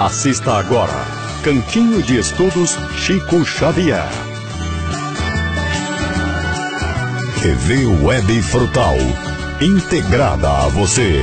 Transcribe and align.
Assista 0.00 0.52
agora 0.52 0.94
Cantinho 1.42 2.00
de 2.00 2.18
Estudos 2.18 2.78
Chico 2.96 3.44
Xavier. 3.44 4.08
TV 7.42 7.84
Web 8.04 8.42
Frutal, 8.42 8.96
integrada 9.60 10.48
a 10.48 10.68
você. 10.68 11.20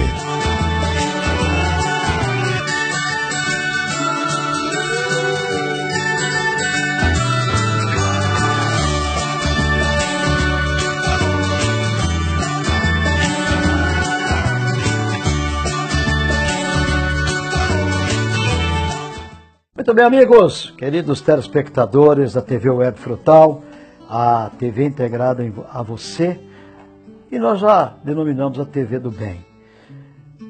Muito 19.85 19.97
bem, 19.97 20.05
amigos, 20.05 20.73
queridos 20.75 21.21
telespectadores 21.21 22.33
da 22.33 22.41
TV 22.41 22.71
Web 22.71 22.97
Frutal, 22.97 23.61
a 24.09 24.49
TV 24.57 24.83
integrada 24.83 25.43
a 25.69 25.83
você, 25.83 26.39
e 27.31 27.37
nós 27.37 27.59
já 27.59 27.93
denominamos 28.03 28.59
a 28.59 28.65
TV 28.65 28.97
do 28.97 29.11
Bem. 29.11 29.45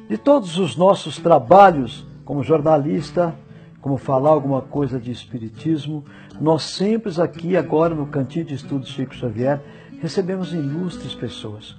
De 0.07 0.17
todos 0.17 0.57
os 0.57 0.77
nossos 0.77 1.19
trabalhos 1.19 2.07
como 2.23 2.43
jornalista, 2.43 3.35
como 3.81 3.97
falar 3.97 4.29
alguma 4.29 4.61
coisa 4.61 4.97
de 4.97 5.11
espiritismo, 5.11 6.05
nós 6.39 6.63
sempre 6.63 7.11
aqui 7.21 7.57
agora 7.57 7.93
no 7.93 8.07
Cantinho 8.07 8.45
de 8.45 8.53
Estudos 8.53 8.87
Chico 8.87 9.13
Xavier 9.13 9.61
recebemos 9.99 10.53
ilustres 10.53 11.13
pessoas. 11.13 11.75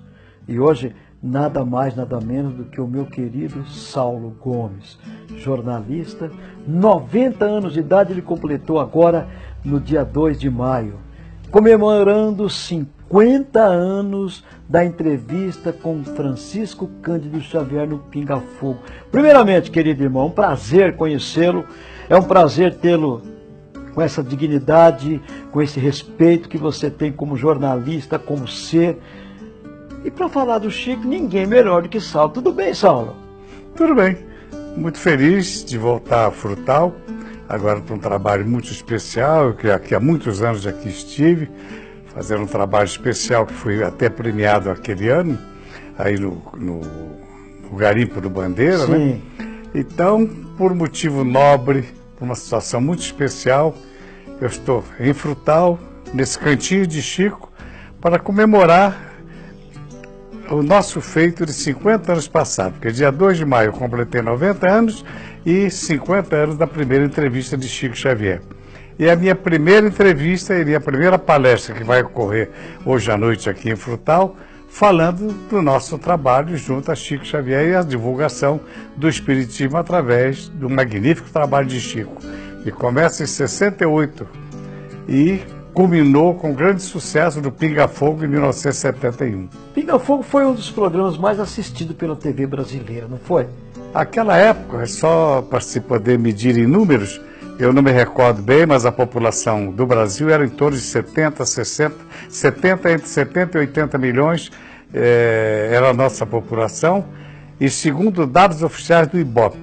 E 0.46 0.60
hoje 0.60 0.94
nada 1.26 1.64
mais, 1.64 1.96
nada 1.96 2.20
menos 2.20 2.54
do 2.54 2.64
que 2.64 2.80
o 2.80 2.86
meu 2.86 3.04
querido 3.04 3.66
Saulo 3.66 4.36
Gomes, 4.40 4.98
jornalista, 5.36 6.30
90 6.66 7.44
anos 7.44 7.72
de 7.72 7.80
idade 7.80 8.12
ele 8.12 8.22
completou 8.22 8.78
agora 8.78 9.28
no 9.64 9.80
dia 9.80 10.04
2 10.04 10.38
de 10.38 10.48
maio, 10.48 10.94
comemorando 11.50 12.48
50 12.48 13.60
anos 13.60 14.44
da 14.68 14.84
entrevista 14.84 15.72
com 15.72 16.04
Francisco 16.04 16.88
Cândido 17.02 17.40
Xavier 17.40 17.88
no 17.88 17.98
Pinga 17.98 18.38
Fogo. 18.38 18.78
Primeiramente, 19.10 19.70
querido 19.70 20.02
irmão, 20.02 20.26
um 20.26 20.30
prazer 20.30 20.96
conhecê-lo, 20.96 21.64
é 22.08 22.16
um 22.16 22.22
prazer 22.22 22.74
tê-lo 22.76 23.22
com 23.96 24.02
essa 24.02 24.22
dignidade, 24.22 25.22
com 25.50 25.62
esse 25.62 25.80
respeito 25.80 26.50
que 26.50 26.58
você 26.58 26.90
tem 26.90 27.10
como 27.10 27.34
jornalista, 27.34 28.18
como 28.18 28.46
ser. 28.46 28.98
E 30.06 30.10
para 30.10 30.28
falar 30.28 30.58
do 30.58 30.70
Chico, 30.70 31.04
ninguém 31.04 31.48
melhor 31.48 31.82
do 31.82 31.88
que 31.88 32.00
Saulo. 32.00 32.32
Tudo 32.32 32.52
bem, 32.52 32.72
Saulo? 32.72 33.16
Tudo 33.74 33.92
bem. 33.92 34.16
Muito 34.76 35.00
feliz 35.00 35.64
de 35.64 35.76
voltar 35.76 36.28
a 36.28 36.30
Frutal. 36.30 36.94
Agora 37.48 37.80
para 37.80 37.96
um 37.96 37.98
trabalho 37.98 38.46
muito 38.46 38.70
especial, 38.70 39.54
que 39.54 39.68
aqui 39.68 39.96
há 39.96 40.00
muitos 40.00 40.42
anos 40.42 40.64
aqui 40.64 40.88
estive, 40.88 41.50
fazendo 42.14 42.42
um 42.42 42.46
trabalho 42.46 42.86
especial 42.86 43.46
que 43.46 43.52
foi 43.52 43.82
até 43.82 44.08
premiado 44.08 44.70
aquele 44.70 45.08
ano, 45.08 45.36
aí 45.98 46.16
no, 46.16 46.40
no, 46.56 46.80
no 47.68 47.76
Garimpo 47.76 48.20
do 48.20 48.30
Bandeira, 48.30 48.86
né? 48.86 48.96
Sim. 48.96 49.22
Então, 49.74 50.24
por 50.56 50.72
motivo 50.72 51.24
nobre, 51.24 51.84
por 52.16 52.26
uma 52.26 52.36
situação 52.36 52.80
muito 52.80 53.00
especial, 53.00 53.74
eu 54.40 54.46
estou 54.46 54.84
em 55.00 55.12
Frutal, 55.12 55.80
nesse 56.14 56.38
cantinho 56.38 56.86
de 56.86 57.02
Chico, 57.02 57.50
para 58.00 58.20
comemorar 58.20 59.15
o 60.50 60.62
nosso 60.62 61.00
feito 61.00 61.44
de 61.44 61.52
50 61.52 62.12
anos 62.12 62.28
passados, 62.28 62.74
porque 62.74 62.92
dia 62.92 63.10
2 63.10 63.38
de 63.38 63.44
maio 63.44 63.68
eu 63.68 63.72
completei 63.72 64.22
90 64.22 64.68
anos 64.68 65.04
e 65.44 65.70
50 65.70 66.36
anos 66.36 66.56
da 66.56 66.66
primeira 66.66 67.04
entrevista 67.04 67.56
de 67.56 67.68
Chico 67.68 67.96
Xavier. 67.96 68.40
E 68.98 69.10
a 69.10 69.16
minha 69.16 69.34
primeira 69.34 69.86
entrevista 69.86 70.54
iria 70.54 70.78
a 70.78 70.80
primeira 70.80 71.18
palestra 71.18 71.74
que 71.74 71.84
vai 71.84 72.00
ocorrer 72.02 72.50
hoje 72.84 73.10
à 73.10 73.16
noite 73.16 73.50
aqui 73.50 73.70
em 73.70 73.76
Frutal, 73.76 74.36
falando 74.68 75.32
do 75.48 75.60
nosso 75.60 75.98
trabalho 75.98 76.56
junto 76.56 76.90
a 76.90 76.94
Chico 76.94 77.24
Xavier 77.24 77.68
e 77.68 77.74
a 77.74 77.82
divulgação 77.82 78.60
do 78.96 79.08
Espiritismo 79.08 79.76
através 79.76 80.48
do 80.48 80.70
magnífico 80.70 81.28
trabalho 81.30 81.66
de 81.66 81.80
Chico, 81.80 82.16
que 82.62 82.70
começa 82.70 83.22
em 83.22 83.26
68 83.26 84.26
e 85.08 85.40
culminou 85.76 86.34
com 86.34 86.54
grande 86.54 86.80
sucesso 86.80 87.38
do 87.38 87.52
Pinga 87.52 87.86
Fogo 87.86 88.24
em 88.24 88.28
1971. 88.28 89.46
Pinga 89.74 89.98
Fogo 89.98 90.22
foi 90.22 90.46
um 90.46 90.54
dos 90.54 90.70
programas 90.70 91.18
mais 91.18 91.38
assistidos 91.38 91.94
pela 91.94 92.16
TV 92.16 92.46
brasileira, 92.46 93.06
não 93.06 93.18
foi? 93.18 93.46
Aquela 93.92 94.38
época, 94.38 94.84
é 94.84 94.86
só 94.86 95.42
para 95.42 95.60
se 95.60 95.78
poder 95.82 96.18
medir 96.18 96.56
em 96.56 96.66
números, 96.66 97.20
eu 97.58 97.74
não 97.74 97.82
me 97.82 97.90
recordo 97.90 98.40
bem, 98.40 98.64
mas 98.64 98.86
a 98.86 98.92
população 98.92 99.70
do 99.70 99.84
Brasil 99.84 100.30
era 100.30 100.46
em 100.46 100.48
torno 100.48 100.78
de 100.78 100.82
70, 100.82 101.44
60, 101.44 101.94
70, 102.30 102.92
entre 102.92 103.08
70 103.08 103.58
e 103.58 103.60
80 103.60 103.98
milhões 103.98 104.50
eh, 104.94 105.68
era 105.70 105.90
a 105.90 105.92
nossa 105.92 106.24
população. 106.24 107.04
E 107.60 107.68
segundo 107.68 108.26
dados 108.26 108.62
oficiais 108.62 109.08
do 109.08 109.18
IBOP, 109.18 109.58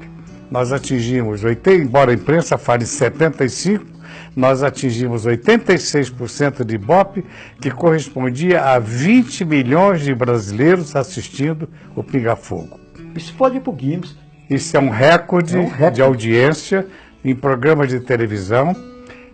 nós 0.52 0.72
atingimos, 0.72 1.44
80, 1.44 1.84
embora 1.84 2.12
a 2.12 2.14
imprensa 2.14 2.56
fale 2.56 2.84
em 2.84 2.88
75, 2.88 3.93
nós 4.36 4.64
atingimos 4.64 5.26
86% 5.26 6.64
de 6.66 6.76
IBOP, 6.76 7.24
que 7.62 7.70
correspondia 7.72 8.62
a 8.62 8.80
20 8.80 9.46
milhões 9.46 10.02
de 10.02 10.14
brasileiros 10.14 10.96
assistindo 10.96 11.70
o 11.96 12.04
Pinga 12.04 12.36
Fogo. 12.36 12.80
Isso 13.16 13.34
pode 13.36 13.58
ir 13.58 13.60
para 13.62 13.70
o 13.72 13.76
Guinness. 13.76 14.16
Isso 14.50 14.76
é 14.76 14.80
um 14.80 14.90
recorde, 14.90 15.56
É 15.56 15.60
um 15.60 15.68
recorde. 15.68 15.96
de 15.96 16.02
audiência 16.02 16.88
em 17.24 17.36
programas 17.36 17.90
de 17.90 18.00
televisão. 18.00 18.76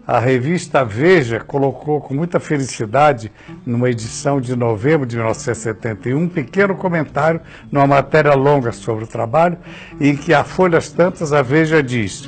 A 0.05 0.19
revista 0.19 0.83
Veja 0.83 1.39
colocou 1.39 2.01
com 2.01 2.15
muita 2.15 2.39
felicidade, 2.39 3.31
numa 3.63 3.89
edição 3.91 4.41
de 4.41 4.55
novembro 4.55 5.05
de 5.05 5.15
1971, 5.15 6.17
um 6.17 6.27
pequeno 6.27 6.75
comentário 6.75 7.39
numa 7.71 7.85
matéria 7.85 8.33
longa 8.33 8.71
sobre 8.71 9.03
o 9.03 9.07
trabalho, 9.07 9.57
em 10.01 10.15
que 10.15 10.33
a 10.33 10.43
folhas 10.43 10.89
tantas 10.91 11.31
a 11.31 11.43
Veja 11.43 11.83
diz: 11.83 12.27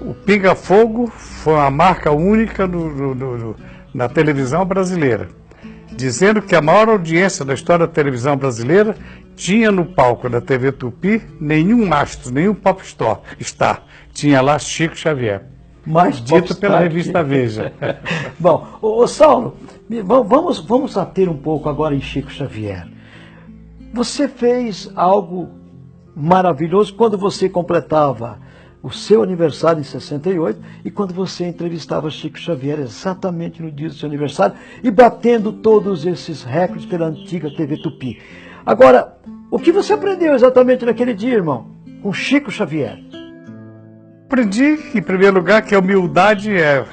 o 0.00 0.14
Pinga 0.14 0.56
Fogo 0.56 1.12
foi 1.38 1.54
uma 1.54 1.70
marca 1.70 2.10
única 2.10 2.66
no- 2.66 2.90
no- 2.94 3.14
no- 3.14 3.38
no- 3.38 3.56
na 3.94 4.08
televisão 4.08 4.64
brasileira, 4.64 5.28
dizendo 5.92 6.42
que 6.42 6.54
a 6.54 6.60
maior 6.60 6.88
audiência 6.88 7.44
da 7.44 7.54
história 7.54 7.86
da 7.86 7.92
televisão 7.92 8.36
brasileira 8.36 8.96
tinha 9.36 9.70
no 9.70 9.86
palco 9.86 10.28
da 10.28 10.40
TV 10.40 10.72
Tupi 10.72 11.22
nenhum 11.40 11.92
astro, 11.94 12.32
nenhum 12.34 12.54
pop 12.54 12.84
star, 12.84 13.20
star. 13.40 13.84
tinha 14.12 14.40
lá 14.40 14.58
Chico 14.58 14.96
Xavier. 14.96 15.42
Mais 15.86 16.16
Dito 16.16 16.28
popstar 16.28 16.58
pela 16.58 16.80
revista 16.80 17.22
Veja. 17.22 17.72
Bom, 18.38 18.66
ô, 18.82 19.02
ô, 19.02 19.06
Saulo, 19.06 19.56
vamos, 20.04 20.58
vamos 20.58 20.98
ater 20.98 21.30
um 21.30 21.36
pouco 21.36 21.68
agora 21.68 21.94
em 21.94 22.00
Chico 22.00 22.30
Xavier. 22.30 22.86
Você 23.94 24.28
fez 24.28 24.90
algo 24.94 25.48
maravilhoso 26.14 26.92
quando 26.94 27.16
você 27.16 27.48
completava 27.48 28.38
o 28.82 28.90
seu 28.90 29.22
aniversário 29.22 29.80
em 29.80 29.84
68 29.84 30.60
e 30.84 30.90
quando 30.90 31.12
você 31.12 31.46
entrevistava 31.46 32.10
Chico 32.10 32.38
Xavier 32.38 32.78
exatamente 32.80 33.62
no 33.62 33.70
dia 33.70 33.88
do 33.88 33.94
seu 33.94 34.08
aniversário 34.08 34.56
e 34.82 34.90
batendo 34.90 35.52
todos 35.52 36.06
esses 36.06 36.44
recordes 36.44 36.86
pela 36.86 37.06
antiga 37.06 37.50
TV 37.54 37.76
Tupi. 37.78 38.18
Agora, 38.64 39.16
o 39.50 39.58
que 39.58 39.72
você 39.72 39.92
aprendeu 39.92 40.34
exatamente 40.34 40.84
naquele 40.84 41.14
dia, 41.14 41.34
irmão? 41.34 41.70
Com 42.02 42.12
Chico 42.12 42.50
Xavier. 42.50 42.98
Aprendi, 44.26 44.78
em 44.94 45.02
primeiro 45.02 45.36
lugar, 45.36 45.62
que 45.62 45.74
a 45.74 45.78
humildade 45.78 46.54
é, 46.54 46.84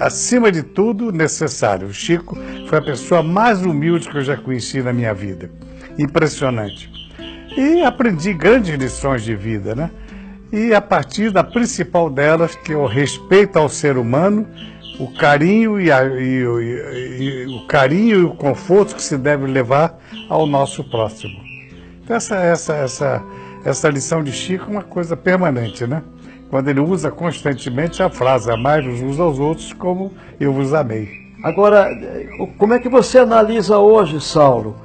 acima 0.00 0.50
de 0.50 0.62
tudo, 0.62 1.12
necessário. 1.12 1.88
O 1.88 1.92
Chico 1.92 2.36
foi 2.66 2.78
a 2.78 2.82
pessoa 2.82 3.22
mais 3.22 3.62
humilde 3.62 4.08
que 4.08 4.16
eu 4.16 4.22
já 4.22 4.36
conheci 4.36 4.82
na 4.82 4.92
minha 4.92 5.12
vida. 5.12 5.50
Impressionante. 5.98 6.90
E 7.56 7.82
aprendi 7.82 8.32
grandes 8.32 8.74
lições 8.74 9.22
de 9.22 9.36
vida, 9.36 9.74
né? 9.74 9.90
E 10.52 10.74
a 10.74 10.80
partir 10.80 11.30
da 11.30 11.42
principal 11.42 12.10
delas, 12.10 12.54
que 12.54 12.72
é 12.72 12.76
o 12.76 12.86
respeito 12.86 13.58
ao 13.58 13.68
ser 13.68 13.96
humano, 13.96 14.46
o 15.00 15.06
carinho 15.14 15.80
e, 15.80 15.90
a- 15.90 16.04
e 16.04 16.46
o- 16.46 16.60
e- 16.60 17.22
e 17.22 17.46
o 17.46 17.66
carinho 17.66 18.20
e 18.20 18.24
o 18.24 18.34
conforto 18.34 18.94
que 18.94 19.02
se 19.02 19.16
deve 19.16 19.46
levar 19.46 19.98
ao 20.28 20.46
nosso 20.46 20.84
próximo. 20.84 21.40
Então 22.04 22.16
essa, 22.16 22.36
essa, 22.36 22.74
essa, 22.74 23.22
essa 23.64 23.88
lição 23.88 24.22
de 24.22 24.30
Chico 24.32 24.66
é 24.66 24.68
uma 24.70 24.82
coisa 24.82 25.16
permanente, 25.16 25.86
né? 25.86 26.02
Quando 26.50 26.68
ele 26.68 26.80
usa 26.80 27.10
constantemente 27.10 28.02
a 28.02 28.10
frase 28.10 28.50
amai-vos 28.50 29.00
uns 29.00 29.18
aos 29.18 29.38
outros 29.38 29.72
como 29.72 30.12
eu 30.38 30.52
vos 30.52 30.74
amei. 30.74 31.08
Agora, 31.42 31.88
eh, 31.90 32.28
como 32.58 32.74
é 32.74 32.78
que 32.78 32.90
você 32.90 33.18
analisa 33.18 33.78
hoje, 33.78 34.20
Saulo? 34.20 34.76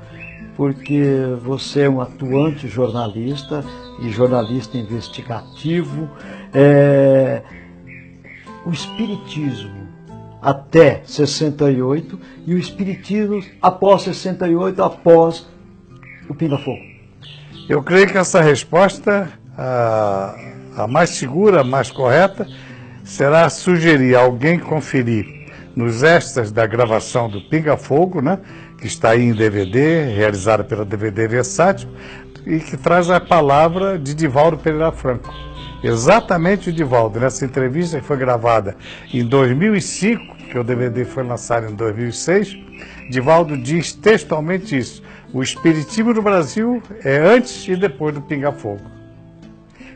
Porque 0.57 1.03
você 1.41 1.83
é 1.83 1.89
um 1.89 2.01
atuante 2.01 2.67
jornalista 2.67 3.63
e 4.01 4.09
jornalista 4.09 4.77
investigativo. 4.77 6.09
é, 6.53 7.43
O 8.65 8.71
Espiritismo 8.71 9.87
até 10.41 11.01
68 11.05 12.19
e 12.45 12.53
o 12.53 12.57
Espiritismo 12.57 13.41
após 13.61 14.01
68, 14.01 14.83
após 14.83 15.47
o 16.29 16.33
Pinga 16.33 16.57
Fogo. 16.57 16.81
Eu 17.69 17.83
creio 17.83 18.07
que 18.07 18.17
essa 18.17 18.41
resposta, 18.41 19.29
a, 19.57 20.35
a 20.75 20.87
mais 20.87 21.11
segura, 21.11 21.61
a 21.61 21.63
mais 21.63 21.91
correta, 21.91 22.47
será 23.03 23.49
sugerir 23.49 24.15
alguém 24.15 24.57
conferir 24.57 25.37
nos 25.75 26.01
extras 26.01 26.51
da 26.51 26.65
gravação 26.65 27.29
do 27.29 27.41
Pinga 27.41 27.77
Fogo, 27.77 28.21
né, 28.21 28.39
que 28.77 28.87
está 28.87 29.11
aí 29.11 29.23
em 29.23 29.33
DVD, 29.33 30.05
realizada 30.05 30.63
pela 30.63 30.85
DVD 30.85 31.27
Versátil, 31.27 31.89
e 32.45 32.59
que 32.59 32.77
traz 32.77 33.09
a 33.09 33.19
palavra 33.19 33.97
de 33.97 34.13
Divaldo 34.13 34.57
Pereira 34.57 34.91
Franco. 34.91 35.33
Exatamente 35.83 36.69
o 36.69 36.73
Divaldo, 36.73 37.19
nessa 37.19 37.45
entrevista 37.45 37.99
que 37.99 38.05
foi 38.05 38.17
gravada 38.17 38.75
em 39.13 39.25
2005, 39.25 40.35
que 40.49 40.57
o 40.57 40.63
DVD 40.63 41.05
foi 41.05 41.23
lançado 41.23 41.71
em 41.71 41.75
2006, 41.75 42.57
Divaldo 43.09 43.57
diz 43.57 43.93
textualmente 43.93 44.77
isso. 44.77 45.03
O 45.33 45.43
Espiritismo 45.43 46.13
no 46.13 46.21
Brasil 46.21 46.81
é 47.03 47.17
antes 47.17 47.67
e 47.67 47.75
depois 47.75 48.15
do 48.15 48.21
Pinga 48.21 48.51
Fogo. 48.51 48.96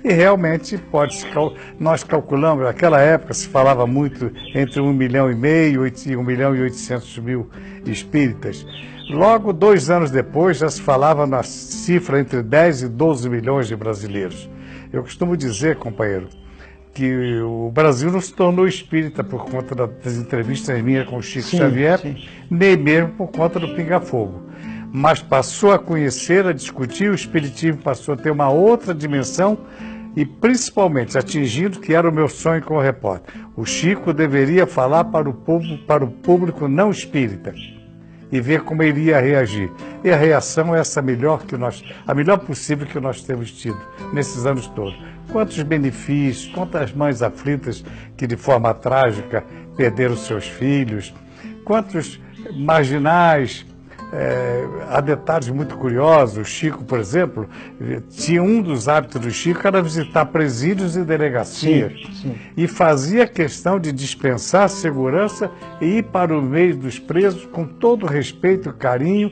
E 0.03 0.11
realmente 0.11 0.77
pode 0.77 1.15
se 1.15 1.27
nós 1.79 2.03
calculamos, 2.03 2.65
naquela 2.65 2.99
época 2.99 3.33
se 3.33 3.47
falava 3.47 3.85
muito 3.85 4.31
entre 4.55 4.81
1 4.81 4.93
milhão 4.93 5.31
e 5.31 5.35
meio 5.35 5.85
e 5.85 6.15
1 6.15 6.23
milhão 6.23 6.55
e 6.55 6.61
800 6.61 7.17
mil 7.19 7.49
espíritas. 7.85 8.65
Logo, 9.09 9.51
dois 9.51 9.89
anos 9.89 10.09
depois, 10.09 10.57
já 10.57 10.69
se 10.69 10.81
falava 10.81 11.27
na 11.27 11.43
cifra 11.43 12.19
entre 12.19 12.41
10 12.41 12.83
e 12.83 12.87
12 12.87 13.29
milhões 13.29 13.67
de 13.67 13.75
brasileiros. 13.75 14.49
Eu 14.91 15.03
costumo 15.03 15.37
dizer, 15.37 15.75
companheiro, 15.75 16.29
que 16.93 17.39
o 17.41 17.71
Brasil 17.71 18.11
não 18.11 18.21
se 18.21 18.33
tornou 18.33 18.67
espírita 18.67 19.23
por 19.23 19.45
conta 19.45 19.75
das 19.75 20.15
entrevistas 20.15 20.81
minhas 20.81 21.07
com 21.07 21.17
o 21.17 21.21
Chico 21.21 21.47
sim, 21.47 21.57
Xavier, 21.57 21.99
sim. 21.99 22.15
nem 22.49 22.75
mesmo 22.75 23.09
por 23.09 23.27
conta 23.27 23.59
do 23.59 23.75
Pinga 23.75 23.99
Fogo. 23.99 24.43
Mas 24.93 25.21
passou 25.21 25.71
a 25.71 25.79
conhecer, 25.79 26.45
a 26.45 26.51
discutir, 26.51 27.09
o 27.09 27.15
espiritismo 27.15 27.81
passou 27.81 28.13
a 28.13 28.17
ter 28.17 28.29
uma 28.29 28.49
outra 28.49 28.93
dimensão 28.93 29.57
e 30.15 30.25
principalmente 30.25 31.17
atingindo 31.17 31.79
que 31.79 31.93
era 31.93 32.09
o 32.09 32.13
meu 32.13 32.27
sonho 32.27 32.61
como 32.61 32.81
repórter. 32.81 33.33
O 33.55 33.65
Chico 33.65 34.13
deveria 34.13 34.67
falar 34.67 35.05
para 35.05 35.29
o 35.29 35.33
público, 35.33 35.85
para 35.85 36.03
o 36.03 36.11
público 36.11 36.67
não 36.67 36.91
espírita 36.91 37.53
e 38.31 38.39
ver 38.39 38.61
como 38.61 38.81
iria 38.81 39.19
reagir. 39.19 39.69
E 40.03 40.09
a 40.09 40.15
reação 40.15 40.75
é 40.75 40.79
essa 40.79 41.01
melhor 41.01 41.43
que 41.43 41.57
nós, 41.57 41.83
a 42.07 42.13
melhor 42.13 42.39
possível 42.39 42.87
que 42.87 42.99
nós 42.99 43.21
temos 43.21 43.51
tido 43.51 43.79
nesses 44.13 44.45
anos 44.45 44.67
todos. 44.67 44.97
Quantos 45.31 45.61
benefícios, 45.63 46.51
quantas 46.53 46.93
mães 46.93 47.21
aflitas 47.21 47.83
que 48.15 48.25
de 48.25 48.37
forma 48.37 48.73
trágica 48.73 49.43
perderam 49.75 50.15
seus 50.15 50.47
filhos, 50.47 51.13
quantos 51.65 52.19
marginais 52.53 53.65
é, 54.13 54.67
há 54.89 54.99
detalhes 54.99 55.49
muito 55.49 55.77
curiosos. 55.77 56.37
O 56.37 56.43
Chico, 56.43 56.83
por 56.83 56.99
exemplo, 56.99 57.47
tinha 58.09 58.43
um 58.43 58.61
dos 58.61 58.89
hábitos 58.89 59.21
do 59.21 59.31
Chico 59.31 59.65
era 59.65 59.81
visitar 59.81 60.25
presídios 60.25 60.97
e 60.97 61.03
delegacias. 61.03 61.93
Sim, 61.93 62.13
sim. 62.13 62.35
E 62.57 62.67
fazia 62.67 63.25
questão 63.25 63.79
de 63.79 63.91
dispensar 63.91 64.67
segurança 64.69 65.49
e 65.79 65.97
ir 65.97 66.03
para 66.03 66.37
o 66.37 66.41
meio 66.41 66.75
dos 66.75 66.99
presos 66.99 67.45
com 67.45 67.65
todo 67.65 68.05
respeito 68.05 68.69
e 68.69 68.73
carinho, 68.73 69.31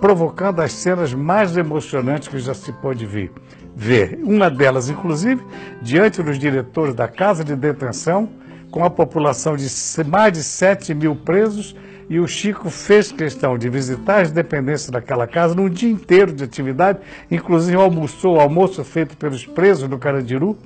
provocando 0.00 0.60
as 0.60 0.72
cenas 0.72 1.14
mais 1.14 1.56
emocionantes 1.56 2.28
que 2.28 2.38
já 2.38 2.52
se 2.52 2.72
pôde 2.72 3.06
ver. 3.06 3.32
ver. 3.74 4.20
Uma 4.22 4.50
delas, 4.50 4.90
inclusive, 4.90 5.42
diante 5.80 6.22
dos 6.22 6.38
diretores 6.38 6.94
da 6.94 7.08
casa 7.08 7.42
de 7.42 7.56
detenção, 7.56 8.28
com 8.70 8.84
a 8.84 8.90
população 8.90 9.56
de 9.56 9.68
mais 10.04 10.32
de 10.32 10.42
7 10.42 10.92
mil 10.94 11.14
presos 11.16 11.74
e 12.08 12.20
o 12.20 12.26
Chico 12.26 12.70
fez 12.70 13.10
questão 13.10 13.56
de 13.56 13.68
visitar 13.68 14.22
as 14.22 14.30
dependências 14.30 14.90
daquela 14.90 15.26
casa 15.26 15.54
num 15.54 15.68
dia 15.68 15.90
inteiro 15.90 16.32
de 16.32 16.44
atividade, 16.44 16.98
inclusive 17.30 17.76
almoçou, 17.76 18.36
o 18.36 18.40
almoço 18.40 18.84
feito 18.84 19.16
pelos 19.16 19.46
presos 19.46 19.88
do 19.88 19.98
Carandiru, 19.98 20.56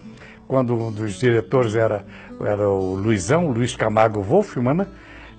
quando 0.46 0.74
um 0.74 0.90
dos 0.90 1.18
diretores 1.18 1.74
era, 1.74 2.04
era 2.40 2.68
o 2.68 2.94
Luizão, 2.94 3.50
Luiz 3.50 3.76
Camargo 3.76 4.22
Wolfman, 4.22 4.74
né? 4.74 4.86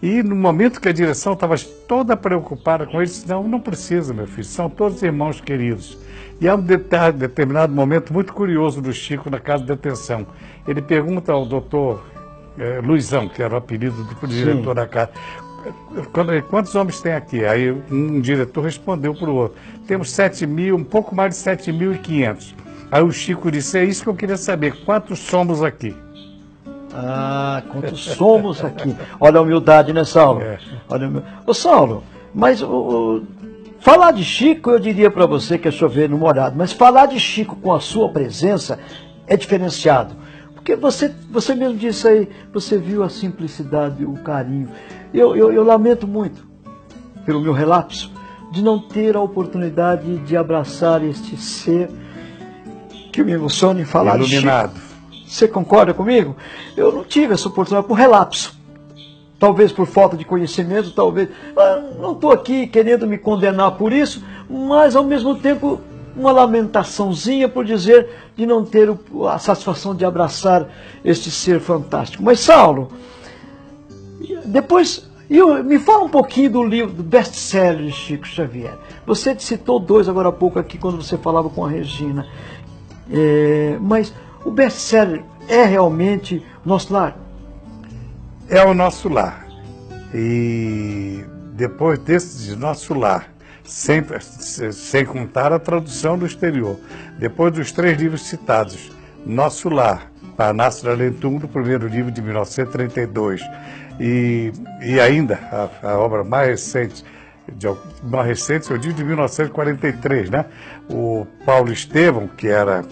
E 0.01 0.23
no 0.23 0.35
momento 0.35 0.79
que 0.79 0.87
a 0.87 0.93
direção 0.93 1.33
estava 1.33 1.55
toda 1.87 2.15
preocupada 2.15 2.85
com 2.85 3.01
eles, 3.01 3.25
não, 3.25 3.45
não 3.45 3.59
precisa, 3.59 4.13
meu 4.13 4.27
filho, 4.27 4.45
são 4.45 4.69
todos 4.69 5.03
irmãos 5.03 5.41
queridos. 5.41 5.97
E 6.39 6.47
há 6.47 6.55
um 6.55 6.61
determinado 6.61 7.73
momento 7.73 8.13
muito 8.13 8.33
curioso 8.33 8.81
do 8.81 8.93
Chico 8.93 9.29
na 9.29 9.41
casa 9.41 9.63
de 9.63 9.67
detenção. 9.67 10.25
Ele 10.65 10.81
pergunta 10.81 11.33
ao 11.33 11.45
doutor 11.45 12.01
eh, 12.57 12.79
Luizão, 12.81 13.27
que 13.27 13.43
era 13.43 13.53
o 13.53 13.57
apelido 13.57 14.03
do 14.03 14.27
diretor 14.27 14.69
Sim. 14.69 14.75
da 14.75 14.87
casa, 14.87 15.11
quantos 16.49 16.75
homens 16.75 17.01
tem 17.01 17.13
aqui? 17.13 17.45
Aí 17.45 17.71
um 17.71 18.19
diretor 18.19 18.61
respondeu 18.61 19.13
para 19.13 19.29
o 19.29 19.35
outro, 19.35 19.57
temos 19.87 20.11
7 20.11 20.45
mil, 20.45 20.75
um 20.75 20.83
pouco 20.83 21.15
mais 21.15 21.35
de 21.35 21.41
7.500. 21.41 22.53
Aí 22.91 23.03
o 23.03 23.11
Chico 23.11 23.51
disse, 23.51 23.77
é 23.77 23.83
isso 23.83 24.03
que 24.03 24.09
eu 24.09 24.15
queria 24.15 24.37
saber, 24.37 24.83
quantos 24.83 25.19
somos 25.19 25.63
aqui? 25.63 25.95
Ah, 26.93 27.61
quantos 27.71 28.03
somos 28.03 28.63
aqui? 28.63 28.95
Olha 29.19 29.39
a 29.39 29.41
humildade, 29.41 29.93
né, 29.93 30.03
Saulo? 30.03 30.41
É. 30.41 30.57
Olha, 30.89 31.23
Ô, 31.45 31.53
Saulo, 31.53 32.03
mas 32.33 32.61
o, 32.61 32.67
o, 32.67 33.23
falar 33.79 34.11
de 34.11 34.23
Chico, 34.23 34.71
eu 34.71 34.79
diria 34.79 35.11
para 35.11 35.27
você 35.27 35.57
que 35.57 35.67
é 35.67 35.71
chover 35.71 36.09
no 36.09 36.17
molhado, 36.17 36.55
mas 36.57 36.71
falar 36.71 37.05
de 37.05 37.19
Chico 37.19 37.55
com 37.55 37.71
a 37.73 37.79
sua 37.79 38.09
presença 38.09 38.79
é 39.27 39.37
diferenciado. 39.37 40.15
Porque 40.69 40.75
você, 40.75 41.11
você 41.31 41.55
mesmo 41.55 41.75
disse 41.79 42.07
aí, 42.07 42.29
você 42.53 42.77
viu 42.77 43.03
a 43.03 43.09
simplicidade, 43.09 44.05
o 44.05 44.13
carinho. 44.13 44.69
Eu, 45.11 45.35
eu, 45.35 45.51
eu 45.51 45.63
lamento 45.63 46.05
muito, 46.05 46.45
pelo 47.25 47.41
meu 47.41 47.53
relapso, 47.53 48.11
de 48.51 48.61
não 48.61 48.77
ter 48.77 49.15
a 49.15 49.19
oportunidade 49.19 50.17
de 50.19 50.37
abraçar 50.37 51.03
este 51.03 51.35
ser 51.37 51.89
que 53.11 53.23
me 53.23 53.31
emociona 53.31 53.81
em 53.81 53.85
falar 53.85 54.19
Iluminado. 54.19 54.79
Chico. 54.79 55.27
Você 55.27 55.47
concorda 55.47 55.91
comigo? 55.91 56.35
Eu 56.77 56.91
não 56.91 57.03
tive 57.03 57.33
essa 57.33 57.47
oportunidade 57.47 57.87
por 57.87 57.95
relapso. 57.95 58.55
Talvez 59.39 59.71
por 59.71 59.87
falta 59.87 60.15
de 60.15 60.23
conhecimento, 60.23 60.91
talvez. 60.91 61.29
Ah, 61.57 61.81
não 61.99 62.11
estou 62.11 62.31
aqui 62.31 62.67
querendo 62.67 63.07
me 63.07 63.17
condenar 63.17 63.71
por 63.71 63.91
isso, 63.91 64.23
mas 64.47 64.95
ao 64.95 65.03
mesmo 65.03 65.33
tempo 65.33 65.81
uma 66.19 66.31
lamentaçãozinha 66.31 67.47
por 67.47 67.63
dizer 67.63 68.09
de 68.35 68.45
não 68.45 68.65
ter 68.65 68.89
a 69.29 69.39
satisfação 69.39 69.95
de 69.95 70.03
abraçar 70.03 70.67
este 71.03 71.31
ser 71.31 71.59
fantástico. 71.61 72.21
Mas 72.21 72.41
Saulo, 72.41 72.91
depois, 74.45 75.09
eu, 75.29 75.63
me 75.63 75.79
fala 75.79 76.03
um 76.03 76.09
pouquinho 76.09 76.51
do 76.51 76.63
livro, 76.63 76.93
do 76.93 77.03
best-seller 77.03 77.85
de 77.85 77.91
Chico 77.91 78.27
Xavier. 78.27 78.77
Você 79.05 79.37
citou 79.39 79.79
dois 79.79 80.09
agora 80.09 80.29
há 80.29 80.31
pouco 80.31 80.59
aqui, 80.59 80.77
quando 80.77 81.01
você 81.01 81.17
falava 81.17 81.49
com 81.49 81.65
a 81.65 81.69
Regina. 81.69 82.27
É, 83.11 83.77
mas 83.79 84.13
o 84.43 84.51
best-seller 84.51 85.23
é 85.47 85.63
realmente 85.63 86.43
nosso 86.65 86.93
lar? 86.93 87.17
É 88.49 88.63
o 88.63 88.73
nosso 88.73 89.07
lar. 89.07 89.47
E 90.13 91.23
depois 91.53 91.97
desse 91.99 92.45
de 92.45 92.55
nosso 92.55 92.93
lar, 92.93 93.29
sem, 93.69 94.03
sem 94.71 95.05
contar 95.05 95.53
a 95.53 95.59
tradução 95.59 96.17
do 96.17 96.25
exterior, 96.25 96.77
depois 97.17 97.53
dos 97.53 97.71
três 97.71 97.97
livros 97.97 98.23
citados, 98.23 98.91
Nosso 99.25 99.69
Lar, 99.69 100.11
Parnasso 100.35 100.89
Lentum, 100.89 101.37
do 101.37 101.47
primeiro 101.47 101.87
livro 101.87 102.11
de 102.11 102.21
1932, 102.21 103.41
e, 103.99 104.51
e 104.81 104.99
ainda, 104.99 105.39
a, 105.51 105.89
a 105.91 105.99
obra 105.99 106.23
mais 106.23 106.47
recente, 106.47 107.05
de, 107.53 107.67
mais 108.03 108.27
recente, 108.27 108.71
eu 108.71 108.77
digo 108.77 108.93
de 108.93 109.03
1943, 109.03 110.29
né? 110.29 110.45
O 110.89 111.27
Paulo 111.45 111.71
Estevam, 111.71 112.27
que 112.27 112.47
era 112.47 112.83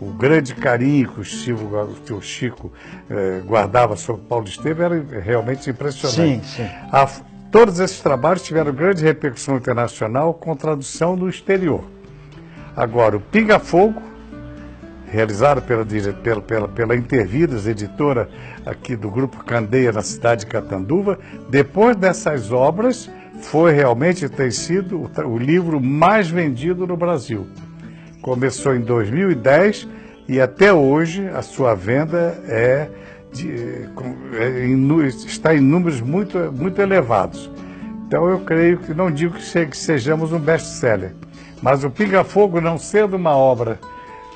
o 0.00 0.06
grande 0.12 0.54
carinho 0.54 1.08
que 1.08 1.20
o 1.20 1.24
Chico, 1.24 1.96
que 2.04 2.12
o 2.12 2.20
Chico 2.20 2.72
eh, 3.08 3.42
guardava 3.44 3.96
sobre 3.96 4.22
Paulo 4.22 4.46
Estevam, 4.46 4.84
era 4.86 5.20
realmente 5.20 5.70
impressionante. 5.70 6.46
Sim, 6.46 6.64
sim. 6.64 6.68
A, 6.92 7.08
todos 7.50 7.80
esses 7.80 8.00
trabalhos 8.00 8.42
tiveram 8.42 8.72
grande 8.72 9.04
repercussão 9.04 9.56
internacional 9.56 10.34
com 10.34 10.54
tradução 10.54 11.16
no 11.16 11.28
exterior. 11.28 11.84
Agora, 12.76 13.16
o 13.16 13.20
Pinga 13.20 13.58
Fogo 13.58 14.02
realizado 15.06 15.62
pela, 15.62 15.84
pela, 15.84 16.42
pela, 16.42 16.68
pela 16.68 16.96
Intervidas, 16.96 17.66
editora 17.66 18.28
aqui 18.64 18.96
do 18.96 19.10
Grupo 19.10 19.42
Candeia, 19.44 19.92
na 19.92 20.02
cidade 20.02 20.40
de 20.40 20.46
Catanduva. 20.46 21.18
Depois 21.48 21.96
dessas 21.96 22.52
obras, 22.52 23.10
foi 23.40 23.72
realmente 23.72 24.28
tem 24.28 24.50
sido 24.50 25.02
o, 25.02 25.26
o 25.28 25.38
livro 25.38 25.80
mais 25.80 26.28
vendido 26.28 26.86
no 26.86 26.96
Brasil. 26.96 27.46
Começou 28.20 28.74
em 28.74 28.80
2010 28.80 29.88
e 30.28 30.40
até 30.40 30.72
hoje 30.72 31.28
a 31.28 31.42
sua 31.42 31.74
venda 31.74 32.42
é, 32.48 32.88
de, 33.36 33.88
é 34.34 35.06
está 35.26 35.54
em 35.54 35.60
números 35.60 36.00
muito, 36.00 36.38
muito 36.52 36.80
elevados. 36.80 37.50
Então 38.06 38.28
eu 38.28 38.40
creio 38.40 38.78
que 38.78 38.94
não 38.94 39.10
digo 39.10 39.34
que 39.34 39.76
sejamos 39.76 40.32
um 40.32 40.38
best-seller, 40.38 41.14
mas 41.60 41.84
o 41.84 41.90
Pinga 41.90 42.24
Fogo 42.24 42.60
não 42.60 42.78
sendo 42.78 43.16
uma 43.16 43.36
obra 43.36 43.78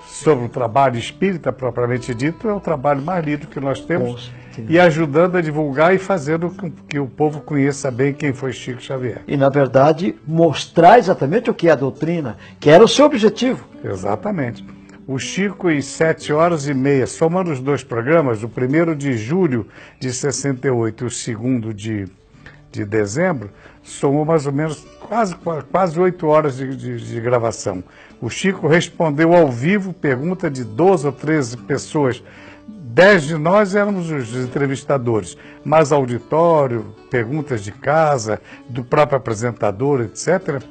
sobre 0.07 0.45
o 0.45 0.49
trabalho 0.49 0.99
espírita 0.99 1.53
propriamente 1.53 2.15
dito, 2.15 2.49
é 2.49 2.53
o 2.53 2.61
trabalho 2.61 3.01
mais 3.01 3.25
lido 3.25 3.47
que 3.47 3.61
nós 3.61 3.81
temos 3.81 4.31
e 4.69 4.79
ajudando 4.79 5.37
a 5.37 5.41
divulgar 5.41 5.95
e 5.95 5.99
fazendo 5.99 6.51
com 6.51 6.71
que 6.71 6.99
o 6.99 7.07
povo 7.07 7.41
conheça 7.41 7.91
bem 7.91 8.13
quem 8.13 8.33
foi 8.33 8.53
Chico 8.53 8.83
Xavier. 8.83 9.23
E, 9.27 9.37
na 9.37 9.49
verdade, 9.49 10.17
mostrar 10.27 10.99
exatamente 10.99 11.49
o 11.49 11.55
que 11.55 11.69
é 11.69 11.73
a 11.73 11.77
doutrina, 11.77 12.37
que 12.59 12.69
era 12.69 12.85
o 12.85 12.89
seu 12.89 13.07
objetivo. 13.07 13.65
Exatamente. 13.83 14.65
O 15.07 15.19
Chico 15.19 15.71
em 15.71 15.81
sete 15.81 16.33
horas 16.33 16.69
e 16.69 16.75
meia, 16.75 17.07
somando 17.07 17.51
os 17.51 17.61
dois 17.61 17.83
programas, 17.83 18.43
o 18.43 18.49
primeiro 18.49 18.95
de 18.95 19.17
julho 19.17 19.67
de 19.99 20.13
68 20.13 21.05
e 21.05 21.07
o 21.07 21.11
segundo 21.11 21.75
de, 21.75 22.07
de 22.71 22.85
dezembro, 22.85 23.51
somou 23.83 24.25
mais 24.25 24.47
ou 24.47 24.53
menos 24.53 24.87
quase 25.01 25.35
quase 25.71 25.99
oito 25.99 26.27
horas 26.27 26.57
de, 26.57 26.77
de, 26.77 26.97
de, 26.99 27.21
gravação. 27.21 27.83
O 28.21 28.29
Chico 28.29 28.69
respondeu 28.69 29.35
ao 29.35 29.51
vivo 29.51 29.93
pergunta 29.93 30.51
de 30.51 30.63
12 30.63 31.07
ou 31.07 31.13
13 31.13 31.57
pessoas. 31.59 32.23
Dez 32.69 33.23
de 33.23 33.37
nós 33.37 33.75
éramos 33.75 34.11
os 34.11 34.35
entrevistadores, 34.35 35.37
mas 35.65 35.93
auditório, 35.93 36.95
perguntas 37.09 37.63
de 37.63 37.73
casa, 37.73 38.41
do 38.69 38.85
próprio 38.85 39.17
apresentador, 39.17 40.03
etc 40.03 40.63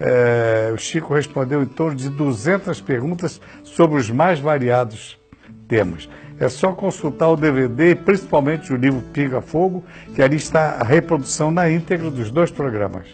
é, 0.00 0.70
o 0.72 0.78
Chico 0.78 1.12
respondeu 1.12 1.62
em 1.62 1.66
torno 1.66 1.96
de 1.96 2.08
200 2.08 2.80
perguntas 2.80 3.40
sobre 3.64 3.98
os 3.98 4.10
mais 4.10 4.38
variados 4.38 5.18
temas. 5.66 6.08
É 6.38 6.48
só 6.48 6.72
consultar 6.72 7.28
o 7.28 7.36
DVD, 7.36 7.96
principalmente 7.96 8.72
o 8.72 8.76
livro 8.76 9.02
Pinga 9.12 9.40
Fogo, 9.40 9.84
que 10.14 10.22
ali 10.22 10.36
está 10.36 10.76
a 10.80 10.84
reprodução 10.84 11.50
na 11.50 11.68
íntegra 11.68 12.10
dos 12.10 12.30
dois 12.30 12.50
programas. 12.50 13.06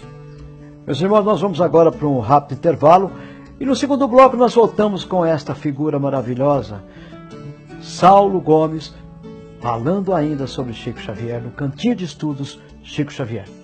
Meus 0.86 1.00
irmãos, 1.00 1.24
nós 1.24 1.40
vamos 1.40 1.60
agora 1.62 1.90
para 1.90 2.06
um 2.06 2.20
rápido 2.20 2.58
intervalo 2.58 3.10
e 3.58 3.64
no 3.64 3.74
segundo 3.74 4.06
bloco 4.06 4.36
nós 4.36 4.54
voltamos 4.54 5.04
com 5.04 5.24
esta 5.24 5.54
figura 5.54 5.98
maravilhosa, 5.98 6.82
Saulo 7.80 8.40
Gomes, 8.40 8.94
falando 9.60 10.12
ainda 10.12 10.46
sobre 10.46 10.74
Chico 10.74 11.00
Xavier 11.00 11.40
no 11.40 11.50
Cantinho 11.50 11.96
de 11.96 12.04
Estudos 12.04 12.60
Chico 12.82 13.10
Xavier. 13.10 13.63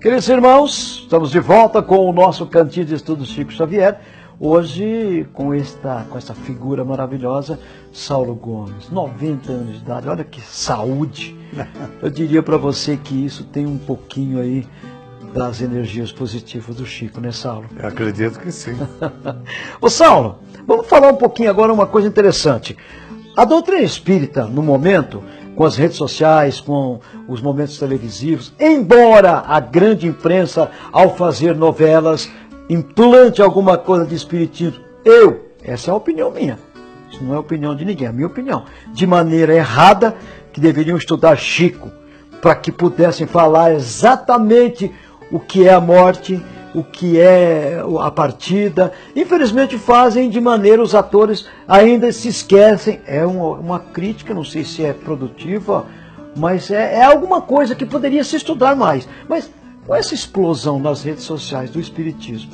Queridos 0.00 0.28
irmãos, 0.28 1.00
estamos 1.02 1.32
de 1.32 1.40
volta 1.40 1.82
com 1.82 2.08
o 2.08 2.12
nosso 2.12 2.46
cantinho 2.46 2.86
de 2.86 2.94
estudos 2.94 3.30
Chico 3.30 3.50
Xavier. 3.50 3.98
Hoje, 4.38 5.26
com 5.32 5.52
esta, 5.52 6.06
com 6.08 6.16
essa 6.16 6.32
figura 6.34 6.84
maravilhosa, 6.84 7.58
Saulo 7.92 8.36
Gomes, 8.36 8.88
90 8.90 9.50
anos 9.50 9.74
de 9.74 9.78
idade. 9.80 10.08
Olha 10.08 10.22
que 10.22 10.40
saúde! 10.40 11.36
Eu 12.00 12.08
diria 12.10 12.40
para 12.44 12.56
você 12.56 12.96
que 12.96 13.26
isso 13.26 13.42
tem 13.42 13.66
um 13.66 13.76
pouquinho 13.76 14.40
aí 14.40 14.64
das 15.34 15.60
energias 15.60 16.12
positivas 16.12 16.76
do 16.76 16.86
Chico, 16.86 17.20
né, 17.20 17.32
Saulo? 17.32 17.66
Eu 17.76 17.88
acredito 17.88 18.38
que 18.38 18.52
sim. 18.52 18.76
Ô, 19.82 19.90
Saulo, 19.90 20.38
vamos 20.64 20.86
falar 20.86 21.08
um 21.08 21.16
pouquinho 21.16 21.50
agora 21.50 21.72
uma 21.72 21.88
coisa 21.88 22.06
interessante. 22.06 22.76
A 23.36 23.44
doutrina 23.44 23.82
espírita, 23.82 24.44
no 24.44 24.62
momento, 24.62 25.24
com 25.58 25.64
as 25.64 25.76
redes 25.76 25.96
sociais, 25.96 26.60
com 26.60 27.00
os 27.26 27.40
momentos 27.40 27.80
televisivos, 27.80 28.52
embora 28.60 29.42
a 29.44 29.58
grande 29.58 30.06
imprensa, 30.06 30.70
ao 30.92 31.16
fazer 31.16 31.56
novelas, 31.56 32.30
implante 32.70 33.42
alguma 33.42 33.76
coisa 33.76 34.06
de 34.06 34.14
espiritismo. 34.14 34.78
Eu, 35.04 35.46
essa 35.64 35.90
é 35.90 35.92
a 35.92 35.96
opinião 35.96 36.30
minha, 36.30 36.60
isso 37.10 37.24
não 37.24 37.34
é 37.34 37.38
opinião 37.40 37.74
de 37.74 37.84
ninguém, 37.84 38.06
é 38.06 38.10
a 38.10 38.12
minha 38.12 38.28
opinião. 38.28 38.62
De 38.92 39.04
maneira 39.04 39.52
errada, 39.52 40.14
que 40.52 40.60
deveriam 40.60 40.96
estudar 40.96 41.34
Chico, 41.34 41.90
para 42.40 42.54
que 42.54 42.70
pudessem 42.70 43.26
falar 43.26 43.74
exatamente 43.74 44.92
o 45.28 45.40
que 45.40 45.66
é 45.66 45.74
a 45.74 45.80
morte, 45.80 46.40
o 46.74 46.82
que 46.82 47.18
é 47.18 47.82
a 48.00 48.10
partida. 48.10 48.92
Infelizmente 49.14 49.78
fazem 49.78 50.28
de 50.28 50.40
maneira, 50.40 50.82
os 50.82 50.94
atores 50.94 51.46
ainda 51.66 52.10
se 52.12 52.28
esquecem. 52.28 53.00
É 53.06 53.24
uma, 53.24 53.58
uma 53.58 53.78
crítica, 53.78 54.34
não 54.34 54.44
sei 54.44 54.64
se 54.64 54.84
é 54.84 54.92
produtiva, 54.92 55.86
mas 56.36 56.70
é, 56.70 56.96
é 56.96 57.04
alguma 57.04 57.40
coisa 57.40 57.74
que 57.74 57.86
poderia 57.86 58.22
se 58.24 58.36
estudar 58.36 58.76
mais. 58.76 59.08
Mas 59.28 59.50
com 59.86 59.94
essa 59.94 60.14
explosão 60.14 60.78
nas 60.78 61.02
redes 61.02 61.24
sociais 61.24 61.70
do 61.70 61.80
Espiritismo, 61.80 62.52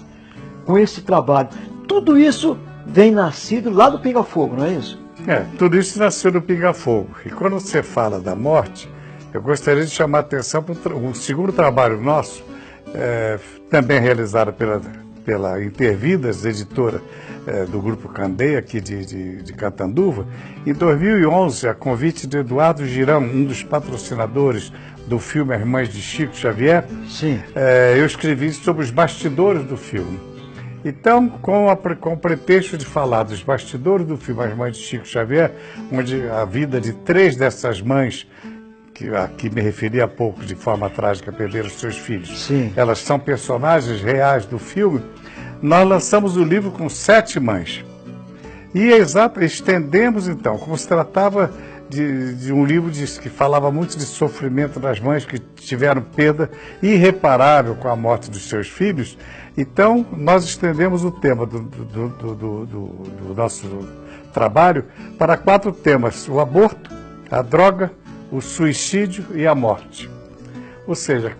com 0.64 0.78
esse 0.78 1.02
trabalho, 1.02 1.48
tudo 1.86 2.18
isso 2.18 2.56
vem 2.86 3.10
nascido 3.10 3.70
lá 3.70 3.88
do 3.88 3.98
Pinga 3.98 4.22
Fogo, 4.22 4.56
não 4.56 4.64
é 4.64 4.72
isso? 4.72 5.02
É, 5.26 5.44
tudo 5.58 5.76
isso 5.76 5.98
nasceu 5.98 6.30
do 6.30 6.40
Pinga 6.40 6.72
Fogo. 6.72 7.10
E 7.24 7.30
quando 7.30 7.54
você 7.54 7.82
fala 7.82 8.20
da 8.20 8.34
morte, 8.34 8.88
eu 9.32 9.42
gostaria 9.42 9.84
de 9.84 9.90
chamar 9.90 10.18
a 10.18 10.20
atenção 10.20 10.62
para 10.62 10.94
o 10.94 11.14
segundo 11.14 11.52
trabalho 11.52 12.00
nosso, 12.00 12.44
é, 12.94 13.38
também 13.68 14.00
realizada 14.00 14.52
pela, 14.52 14.80
pela 15.24 15.62
Intervidas, 15.62 16.44
editora 16.44 17.00
é, 17.46 17.64
do 17.64 17.80
Grupo 17.80 18.08
Candeia, 18.08 18.58
aqui 18.58 18.80
de, 18.80 19.04
de, 19.04 19.42
de, 19.42 19.52
Catanduva. 19.52 20.26
Em 20.66 20.72
2011, 20.72 21.68
a 21.68 21.74
convite 21.74 22.26
de 22.26 22.38
Eduardo 22.38 22.86
Girão, 22.86 23.22
um 23.22 23.44
dos 23.44 23.62
patrocinadores 23.62 24.72
do 25.06 25.18
filme 25.18 25.54
As 25.54 25.60
Irmãs 25.60 25.88
de 25.88 26.00
Chico 26.00 26.34
Xavier, 26.34 26.84
Sim. 27.08 27.40
É, 27.54 27.94
eu 27.98 28.06
escrevi 28.06 28.52
sobre 28.52 28.82
os 28.82 28.90
bastidores 28.90 29.64
do 29.64 29.76
filme. 29.76 30.18
Então, 30.84 31.28
com, 31.28 31.70
a, 31.70 31.76
com 31.76 32.12
o 32.12 32.16
pretexto 32.16 32.76
de 32.76 32.84
falar 32.84 33.22
dos 33.22 33.42
bastidores 33.42 34.06
do 34.06 34.18
filme 34.18 34.44
As 34.44 34.54
Mães 34.54 34.76
de 34.76 34.82
Chico 34.82 35.06
Xavier, 35.06 35.50
onde 35.90 36.28
a 36.28 36.44
vida 36.44 36.78
de 36.78 36.92
três 36.92 37.36
dessas 37.36 37.80
mães 37.80 38.26
que 38.94 39.08
aqui 39.08 39.50
me 39.50 39.60
referi 39.60 40.00
há 40.00 40.06
pouco 40.06 40.44
de 40.44 40.54
forma 40.54 40.88
trágica 40.88 41.32
perderam 41.32 41.68
seus 41.68 41.98
filhos. 41.98 42.46
Sim. 42.46 42.72
Elas 42.76 43.00
são 43.00 43.18
personagens 43.18 44.00
reais 44.00 44.46
do 44.46 44.58
filme. 44.58 45.02
Nós 45.60 45.86
lançamos 45.86 46.36
o 46.36 46.44
livro 46.44 46.70
com 46.70 46.88
sete 46.88 47.40
mães. 47.40 47.84
E 48.72 48.92
é 48.92 48.96
exato, 48.96 49.42
estendemos 49.42 50.28
então, 50.28 50.58
como 50.58 50.76
se 50.78 50.86
tratava 50.86 51.52
de, 51.88 52.34
de, 52.34 52.52
um 52.52 52.64
livro 52.64 52.90
de, 52.90 53.04
que 53.20 53.28
falava 53.28 53.70
muito 53.70 53.96
de 53.96 54.04
sofrimento 54.04 54.80
das 54.80 54.98
mães 54.98 55.24
que 55.24 55.38
tiveram 55.38 56.02
perda 56.02 56.50
irreparável 56.82 57.74
com 57.76 57.88
a 57.88 57.96
morte 57.96 58.30
dos 58.30 58.48
seus 58.48 58.68
filhos. 58.68 59.18
Então, 59.56 60.04
nós 60.16 60.44
estendemos 60.44 61.04
o 61.04 61.10
tema 61.10 61.46
do, 61.46 61.60
do, 61.60 62.08
do, 62.08 62.66
do 62.66 63.34
nosso 63.34 63.66
trabalho 64.32 64.84
para 65.18 65.36
quatro 65.36 65.72
temas: 65.72 66.28
o 66.28 66.40
aborto, 66.40 66.90
a 67.30 67.42
droga, 67.42 67.92
o 68.34 68.40
suicídio 68.40 69.24
e 69.32 69.46
a 69.46 69.54
morte. 69.54 70.10
Ou 70.88 70.94
seja, 70.96 71.36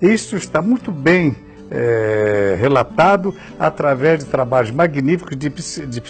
isso 0.00 0.36
está 0.36 0.62
muito 0.62 0.92
bem 0.92 1.34
é, 1.68 2.56
relatado 2.56 3.34
através 3.58 4.24
de 4.24 4.30
trabalhos 4.30 4.70
magníficos 4.70 5.36
de, 5.36 5.48
de, 5.48 5.86
de, 5.86 6.00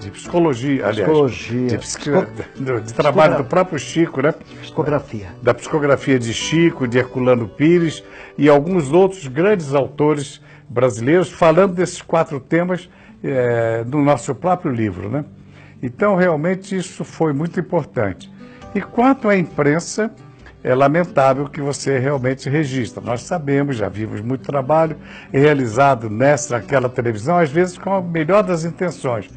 de 0.00 0.10
psicologia, 0.10 0.86
aliás, 0.86 0.96
psicologia. 0.96 1.68
De, 1.68 2.64
de, 2.64 2.80
de 2.80 2.94
trabalho 2.94 3.36
do 3.36 3.44
próprio 3.44 3.78
Chico, 3.78 4.20
né? 4.20 4.34
Psicografia. 4.60 5.28
Da 5.40 5.54
psicografia 5.54 6.18
de 6.18 6.34
Chico, 6.34 6.88
de 6.88 6.98
Herculano 6.98 7.46
Pires 7.46 8.02
e 8.36 8.48
alguns 8.48 8.90
outros 8.90 9.28
grandes 9.28 9.72
autores 9.72 10.40
brasileiros 10.68 11.30
falando 11.30 11.74
desses 11.74 12.02
quatro 12.02 12.40
temas 12.40 12.90
é, 13.22 13.84
no 13.86 14.02
nosso 14.02 14.34
próprio 14.34 14.72
livro, 14.72 15.08
né? 15.08 15.24
Então, 15.80 16.16
realmente, 16.16 16.76
isso 16.76 17.04
foi 17.04 17.32
muito 17.32 17.60
importante. 17.60 18.28
E 18.74 18.80
quanto 18.80 19.28
à 19.28 19.36
imprensa, 19.36 20.10
é 20.62 20.74
lamentável 20.74 21.48
que 21.48 21.60
você 21.60 21.98
realmente 21.98 22.48
registra. 22.48 23.02
Nós 23.02 23.22
sabemos, 23.22 23.76
já 23.76 23.88
vimos 23.88 24.20
muito 24.20 24.42
trabalho 24.42 24.96
realizado 25.32 26.10
nessa, 26.10 26.56
naquela 26.56 26.88
televisão, 26.88 27.38
às 27.38 27.50
vezes 27.50 27.78
com 27.78 27.94
a 27.94 28.02
melhor 28.02 28.42
das 28.42 28.64
intenções, 28.64 29.30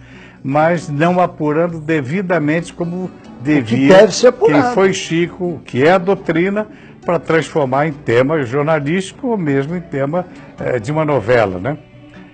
mas 0.43 0.89
não 0.89 1.19
apurando 1.19 1.79
devidamente 1.79 2.73
como 2.73 3.09
devia. 3.41 3.61
O 3.61 3.89
que 3.89 4.01
deve 4.01 4.15
ser 4.15 4.27
apurado. 4.27 4.63
Quem 4.63 4.73
foi 4.73 4.93
Chico, 4.93 5.61
que 5.63 5.83
é 5.83 5.91
a 5.91 5.97
doutrina, 5.97 6.67
para 7.05 7.19
transformar 7.19 7.87
em 7.87 7.93
tema 7.93 8.43
jornalístico 8.43 9.27
ou 9.27 9.37
mesmo 9.37 9.75
em 9.75 9.81
tema 9.81 10.25
é, 10.59 10.79
de 10.79 10.91
uma 10.91 11.05
novela, 11.05 11.59
né? 11.59 11.77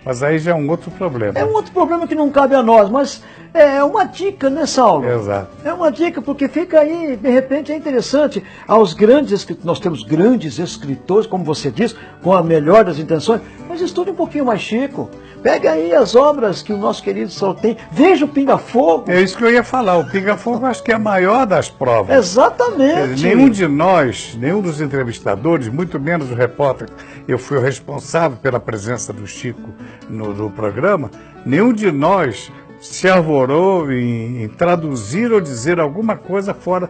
Mas 0.08 0.24
aí 0.24 0.40
já 0.40 0.52
é 0.52 0.56
um 0.56 0.70
outro 0.70 0.90
problema. 0.90 1.38
É 1.38 1.44
um 1.44 1.52
outro 1.52 1.74
problema 1.74 2.08
que 2.08 2.16
não 2.16 2.32
cabe 2.32 2.56
a 2.56 2.64
nós, 2.64 2.90
mas 2.90 3.22
é 3.54 3.84
uma 3.84 4.06
dica, 4.06 4.50
né, 4.50 4.66
Saulo? 4.66 5.06
Exato. 5.06 5.50
É 5.66 5.74
uma 5.74 5.92
dica, 5.92 6.22
porque 6.22 6.48
fica 6.48 6.80
aí, 6.80 7.18
de 7.18 7.30
repente, 7.30 7.74
é 7.74 7.76
interessante. 7.76 8.42
Aos 8.66 8.94
grandes 8.94 9.34
escritores, 9.34 9.66
nós 9.66 9.82
temos 9.82 10.04
grandes 10.04 10.60
escritores, 10.60 11.28
como 11.28 11.44
você 11.44 11.70
diz, 11.70 11.94
com 12.24 12.32
a 12.34 12.42
melhor 12.42 12.86
das 12.86 13.00
intenções, 13.00 13.42
mas 13.68 13.82
estude 13.82 14.12
um 14.12 14.16
pouquinho 14.16 14.46
mais 14.46 14.62
Chico. 14.62 15.10
Pega 15.48 15.72
aí 15.72 15.96
as 15.96 16.14
obras 16.14 16.62
que 16.62 16.74
o 16.74 16.78
nosso 16.78 17.02
querido 17.02 17.32
Saulo 17.32 17.56
tem. 17.56 17.78
Veja 17.90 18.26
o 18.26 18.28
Pinga 18.28 18.58
Fogo. 18.58 19.10
É 19.10 19.22
isso 19.22 19.38
que 19.38 19.46
eu 19.46 19.50
ia 19.50 19.64
falar. 19.64 19.96
O 19.96 20.04
Pinga 20.04 20.36
Fogo 20.36 20.66
acho 20.66 20.84
que 20.84 20.92
é 20.92 20.96
a 20.96 21.00
maior 21.00 21.46
das 21.46 21.70
provas. 21.70 22.18
Exatamente. 22.18 23.24
Nenhum 23.24 23.50
de 23.50 23.66
nós, 23.66 24.36
nenhum 24.38 24.62
dos 24.62 24.82
entrevistadores, 24.82 25.70
muito 25.70 25.98
menos 26.02 26.30
o 26.30 26.36
repórter, 26.36 26.90
eu 27.30 27.40
fui 27.40 27.58
o 27.58 27.62
responsável 27.62 28.38
pela 28.38 28.60
presença 28.60 29.14
do 29.14 29.26
Chico 29.26 29.70
no, 30.10 30.34
no 30.34 30.52
programa, 30.52 31.10
nenhum 31.46 31.72
de 31.72 31.94
nós 31.94 32.52
se 32.82 33.08
arvorou 33.08 33.90
em, 33.90 34.44
em, 34.44 34.50
traduzir 34.50 35.32
ou 35.32 35.40
dizer 35.40 35.80
alguma 35.80 36.18
coisa 36.18 36.54
fora. 36.54 36.90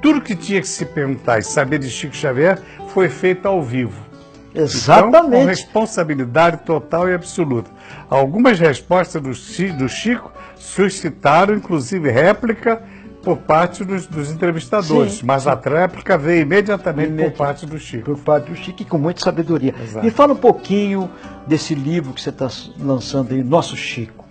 Tudo 0.00 0.20
que 0.20 0.34
tinha 0.34 0.60
que 0.60 0.66
se 0.66 0.84
perguntar 0.84 1.38
e 1.38 1.44
saber 1.44 1.78
de 1.78 1.88
Chico 1.88 2.16
Xavier 2.16 2.58
foi 2.88 3.08
feito 3.08 3.46
ao 3.46 3.62
vivo. 3.62 4.11
Exatamente. 4.54 5.16
Então, 5.26 5.30
com 5.30 5.44
responsabilidade 5.46 6.58
total 6.58 7.08
e 7.08 7.14
absoluta. 7.14 7.70
Algumas 8.10 8.58
respostas 8.58 9.22
do, 9.22 9.30
do 9.78 9.88
Chico 9.88 10.30
suscitaram, 10.56 11.54
inclusive, 11.54 12.10
réplica 12.10 12.82
por 13.22 13.36
parte 13.38 13.84
dos, 13.84 14.06
dos 14.06 14.30
entrevistadores, 14.32 15.14
Sim, 15.14 15.26
mas 15.26 15.44
sim. 15.44 15.48
a 15.48 15.54
tréplica 15.56 16.18
veio 16.18 16.42
imediatamente 16.42 17.10
Imedi- 17.10 17.30
por 17.30 17.36
parte 17.38 17.64
do 17.64 17.78
Chico. 17.78 18.04
por 18.04 18.18
parte 18.18 18.50
do 18.50 18.56
Chico 18.56 18.82
e 18.82 18.84
com 18.84 18.98
muita 18.98 19.20
sabedoria. 19.22 19.72
Exato. 19.80 20.04
Me 20.04 20.10
fala 20.10 20.32
um 20.32 20.36
pouquinho 20.36 21.08
desse 21.46 21.72
livro 21.74 22.12
que 22.12 22.20
você 22.20 22.30
está 22.30 22.48
lançando 22.80 23.32
aí, 23.32 23.42
Nosso 23.44 23.76
Chico. 23.76 24.22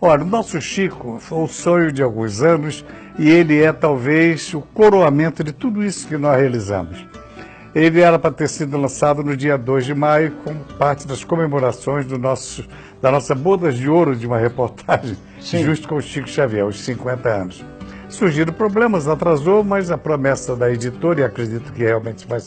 Olha, 0.00 0.22
o 0.22 0.26
nosso 0.26 0.60
Chico 0.60 1.16
foi 1.18 1.38
um 1.38 1.48
sonho 1.48 1.90
de 1.90 2.02
alguns 2.02 2.40
anos 2.42 2.84
e 3.18 3.28
ele 3.30 3.60
é 3.62 3.72
talvez 3.72 4.52
o 4.54 4.60
coroamento 4.60 5.42
de 5.42 5.52
tudo 5.52 5.82
isso 5.82 6.06
que 6.06 6.16
nós 6.18 6.38
realizamos. 6.38 7.04
Ele 7.76 8.00
era 8.00 8.18
para 8.18 8.30
ter 8.30 8.48
sido 8.48 8.78
lançado 8.78 9.22
no 9.22 9.36
dia 9.36 9.58
2 9.58 9.84
de 9.84 9.94
maio, 9.94 10.32
como 10.42 10.58
parte 10.78 11.06
das 11.06 11.22
comemorações 11.22 12.06
do 12.06 12.18
nosso, 12.18 12.64
da 13.02 13.10
nossa 13.10 13.34
bodas 13.34 13.74
de 13.76 13.86
ouro 13.86 14.16
de 14.16 14.26
uma 14.26 14.38
reportagem, 14.38 15.14
Sim. 15.38 15.62
justo 15.62 15.86
com 15.86 15.96
o 15.96 16.00
Chico 16.00 16.26
Xavier, 16.26 16.64
os 16.64 16.80
50 16.80 17.28
anos. 17.28 17.62
Surgiram 18.08 18.50
problemas, 18.54 19.06
atrasou, 19.06 19.62
mas 19.62 19.90
a 19.90 19.98
promessa 19.98 20.56
da 20.56 20.72
editora, 20.72 21.20
e 21.20 21.24
acredito 21.24 21.70
que 21.74 21.80
realmente 21.84 22.26
vai, 22.26 22.38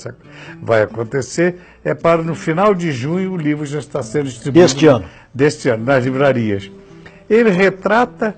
vai 0.64 0.82
acontecer, 0.82 1.58
é 1.86 1.94
para 1.94 2.24
no 2.24 2.34
final 2.34 2.74
de 2.74 2.92
junho 2.92 3.34
o 3.34 3.38
livro 3.38 3.68
já 3.68 3.78
está 3.78 4.02
sendo 4.02 4.26
distribuído. 4.26 4.66
Deste 4.68 4.88
ano. 4.88 5.06
Deste 5.32 5.70
ano, 5.70 5.86
nas 5.86 6.04
livrarias. 6.04 6.72
Ele 7.30 7.52
retrata 7.52 8.36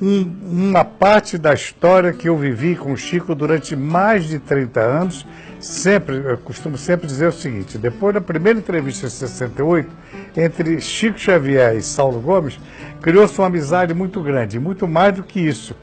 um- 0.00 0.30
uma 0.48 0.84
parte 0.84 1.36
da 1.36 1.52
história 1.52 2.12
que 2.12 2.28
eu 2.28 2.36
vivi 2.36 2.76
com 2.76 2.92
o 2.92 2.96
Chico 2.96 3.34
durante 3.34 3.74
mais 3.74 4.28
de 4.28 4.38
30 4.38 4.80
anos. 4.80 5.26
Sempre, 5.60 6.16
eu 6.16 6.38
costumo 6.38 6.78
sempre 6.78 7.06
dizer 7.06 7.26
o 7.26 7.32
seguinte: 7.32 7.76
depois 7.76 8.14
da 8.14 8.20
primeira 8.20 8.58
entrevista 8.58 9.06
em 9.06 9.10
68, 9.10 9.90
entre 10.36 10.80
Chico 10.80 11.18
Xavier 11.18 11.76
e 11.76 11.82
Saulo 11.82 12.18
Gomes, 12.20 12.58
criou-se 13.02 13.38
uma 13.38 13.46
amizade 13.46 13.92
muito 13.92 14.22
grande, 14.22 14.58
muito 14.58 14.88
mais 14.88 15.14
do 15.14 15.22
que 15.22 15.38
isso. 15.38 15.76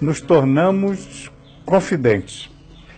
Nos 0.00 0.20
tornamos 0.20 1.30
confidentes. 1.66 2.50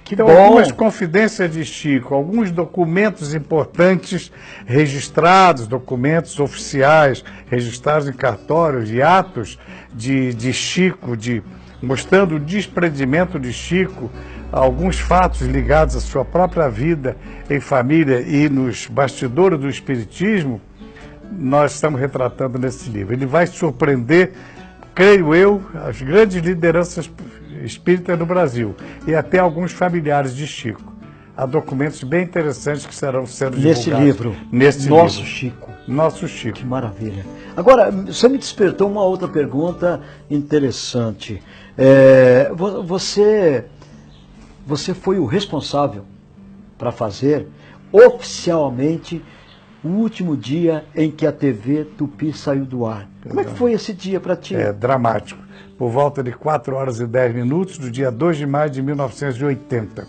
Que 0.05 0.13
Então, 0.13 0.29
algumas 0.29 0.71
confidências 0.71 1.51
de 1.51 1.65
Chico, 1.65 2.15
alguns 2.15 2.51
documentos 2.51 3.35
importantes 3.35 4.31
registrados, 4.67 5.67
documentos 5.67 6.39
oficiais 6.39 7.25
registrados 7.47 8.07
em 8.07 8.13
cartórios 8.13 8.91
e 8.91 9.01
atos 9.01 9.59
de, 9.95 10.35
de 10.35 10.53
Chico, 10.53 11.17
de, 11.17 11.43
mostrando 11.83 12.37
o 12.37 12.41
desprendimento 12.41 13.39
de 13.39 13.53
Chico, 13.53 14.11
alguns 14.51 14.99
fatos 14.99 15.43
ligados 15.43 15.97
à 15.97 16.01
sua 16.01 16.25
própria 16.25 16.69
vida 16.69 17.17
em 17.51 17.61
família 17.61 18.21
e 18.21 18.49
nos 18.49 18.87
bastidores 18.87 19.59
do 19.59 19.69
Espiritismo, 19.69 20.61
nós 21.33 21.75
estamos 21.75 22.01
retratando 22.01 22.59
nesse 22.59 22.89
livro. 22.89 23.13
Ele 23.13 23.27
vai 23.27 23.47
surpreender, 23.47 24.33
creio 24.95 25.35
eu, 25.35 25.63
as 25.87 26.01
grandes 26.01 26.37
lideranças 26.37 27.11
espíritas 27.65 28.19
do 28.19 28.27
Brasil 28.27 28.75
e 29.07 29.15
até 29.15 29.39
alguns 29.39 29.73
familiares 29.73 30.35
de 30.35 30.47
Chico. 30.47 30.93
Há 31.37 31.47
documentos 31.47 32.03
bem 32.05 32.23
interessantes 32.23 32.87
que 32.87 32.95
serão 32.95 33.27
sendo 33.27 33.57
Nesse 33.57 33.85
divulgados. 33.85 34.07
livro, 34.07 34.37
Nesse 34.53 34.89
Nosso 34.89 35.17
livro. 35.19 35.31
Chico. 35.33 35.71
Nosso 35.89 36.29
Chico. 36.29 36.59
Que 36.59 36.65
maravilha. 36.65 37.27
Agora, 37.57 37.91
você 37.91 38.29
me 38.29 38.37
despertou 38.39 38.89
uma 38.91 39.03
outra 39.05 39.29
pergunta 39.29 40.01
interessante. 40.31 41.41
É, 41.79 42.51
vo- 42.55 42.83
você, 42.83 43.67
você 44.67 44.93
foi 44.93 45.19
o 45.19 45.25
responsável 45.25 46.05
para 46.77 46.91
fazer 46.91 47.47
oficialmente 47.93 49.23
o 49.85 49.89
último 49.89 50.37
dia 50.37 50.85
em 50.97 51.11
que 51.11 51.27
a 51.27 51.33
TV 51.33 51.85
Tupi 51.97 52.33
saiu 52.33 52.65
do 52.65 52.87
ar. 52.87 53.09
Como 53.29 53.41
é 53.41 53.45
que 53.45 53.51
foi 53.53 53.73
esse 53.73 53.93
dia 53.93 54.19
para 54.19 54.35
ti? 54.35 54.55
É 54.57 54.73
dramático. 54.73 55.41
Por 55.79 55.91
volta 55.91 56.23
de 56.23 56.33
4 56.33 56.75
horas 56.75 56.99
e 57.01 57.07
10 57.07 57.35
minutos 57.35 57.79
do 57.79 57.91
dia 57.91 58.11
2 58.11 58.37
de 58.39 58.47
maio 58.47 58.71
de 58.71 58.83
1980. 58.83 60.07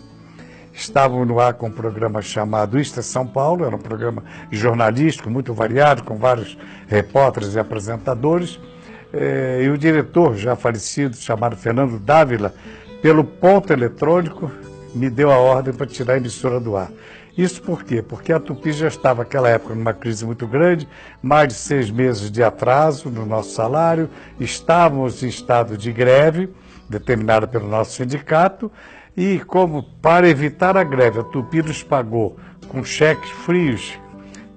Estávamos 0.76 1.26
no 1.26 1.40
ar 1.40 1.54
com 1.54 1.68
um 1.68 1.72
programa 1.72 2.20
chamado 2.20 2.78
Isto 2.78 3.00
é 3.00 3.02
São 3.02 3.26
Paulo, 3.26 3.64
era 3.64 3.74
um 3.74 3.78
programa 3.78 4.22
jornalístico 4.50 5.30
muito 5.30 5.54
variado, 5.54 6.04
com 6.04 6.18
vários 6.18 6.56
repórteres 6.86 7.54
e 7.54 7.58
apresentadores. 7.58 8.60
Eh, 9.10 9.62
e 9.64 9.70
o 9.70 9.78
diretor, 9.78 10.36
já 10.36 10.54
falecido, 10.54 11.16
chamado 11.16 11.56
Fernando 11.56 11.98
Dávila, 11.98 12.54
pelo 13.00 13.24
ponto 13.24 13.72
eletrônico, 13.72 14.52
me 14.94 15.08
deu 15.08 15.32
a 15.32 15.38
ordem 15.38 15.72
para 15.72 15.86
tirar 15.86 16.12
a 16.12 16.16
emissora 16.18 16.60
do 16.60 16.76
ar. 16.76 16.90
Isso 17.38 17.62
por 17.62 17.82
quê? 17.82 18.02
Porque 18.02 18.30
a 18.30 18.38
Tupi 18.38 18.70
já 18.70 18.88
estava, 18.88 19.22
naquela 19.22 19.48
época, 19.48 19.74
numa 19.74 19.94
crise 19.94 20.26
muito 20.26 20.46
grande, 20.46 20.86
mais 21.22 21.48
de 21.48 21.54
seis 21.54 21.90
meses 21.90 22.30
de 22.30 22.42
atraso 22.42 23.08
no 23.08 23.24
nosso 23.24 23.54
salário, 23.54 24.10
estávamos 24.38 25.22
em 25.22 25.28
estado 25.28 25.74
de 25.74 25.90
greve, 25.90 26.50
determinada 26.86 27.46
pelo 27.46 27.66
nosso 27.66 27.92
sindicato, 27.92 28.70
e 29.16 29.38
como 29.40 29.82
para 30.02 30.28
evitar 30.28 30.76
a 30.76 30.84
greve, 30.84 31.20
a 31.20 31.22
Tupi 31.24 31.62
nos 31.62 31.82
pagou 31.82 32.36
com 32.68 32.84
cheques 32.84 33.30
frios 33.30 33.98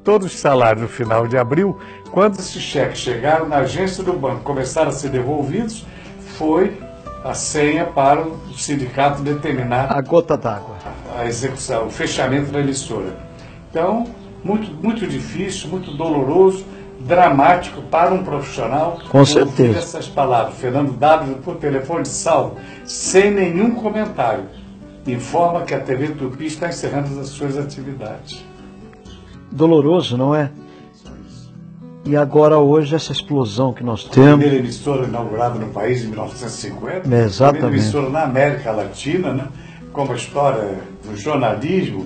todos 0.04 0.34
os 0.34 0.40
salários 0.40 0.82
no 0.82 0.88
final 0.90 1.28
de 1.28 1.38
abril. 1.38 1.78
Quando 2.12 2.40
esses 2.40 2.62
cheques 2.62 3.00
chegaram 3.00 3.48
na 3.48 3.58
agência 3.58 4.04
do 4.04 4.14
banco, 4.14 4.42
começaram 4.42 4.90
a 4.90 4.92
ser 4.92 5.10
devolvidos, 5.10 5.86
foi 6.38 6.78
a 7.24 7.34
senha 7.34 7.86
para 7.86 8.22
o 8.22 8.54
sindicato 8.54 9.22
determinar 9.22 9.92
A 9.92 10.02
gota 10.02 10.38
d'água. 10.38 10.76
a 11.18 11.26
execução, 11.26 11.88
o 11.88 11.92
fechamento 11.92 12.52
da 12.52 12.60
emissora. 12.60 13.18
Então, 13.70 14.08
muito, 14.44 14.72
muito 14.84 15.06
difícil, 15.06 15.70
muito 15.70 15.92
doloroso, 15.92 16.66
dramático 17.00 17.82
para 17.84 18.14
um 18.14 18.24
profissional. 18.24 19.00
Com 19.10 19.26
certeza. 19.26 19.80
essas 19.80 20.08
palavras. 20.08 20.56
Fernando 20.56 20.94
W, 20.94 21.36
por 21.38 21.56
telefone 21.56 22.06
salvo, 22.06 22.58
sem 22.86 23.32
nenhum 23.32 23.76
comentário, 23.76 24.46
informa 25.08 25.62
que 25.62 25.74
a 25.74 25.80
TV 25.80 26.10
Tupi 26.10 26.46
está 26.46 26.68
encerrando 26.70 27.20
as 27.20 27.30
suas 27.30 27.58
atividades. 27.58 28.44
Doloroso, 29.52 30.18
não 30.18 30.36
é? 30.36 30.52
E 32.06 32.16
agora 32.16 32.58
hoje 32.58 32.96
essa 32.96 33.12
explosão 33.12 33.74
que 33.74 33.84
nós 33.84 34.08
A 34.10 34.14
temos. 34.14 34.40
primeira 34.40 34.56
emissora 34.56 35.06
inaugurada 35.06 35.60
no 35.60 35.68
país 35.68 36.04
em 36.04 36.08
1950. 36.08 37.14
É, 37.14 37.24
exatamente. 37.24 37.44
A 37.44 37.50
primeira 37.52 37.68
emissora 37.68 38.10
na 38.10 38.24
América 38.24 38.72
Latina, 38.72 39.34
né? 39.34 39.48
como 39.92 40.14
a 40.14 40.16
história 40.16 40.80
do 41.04 41.16
jornalismo, 41.18 42.06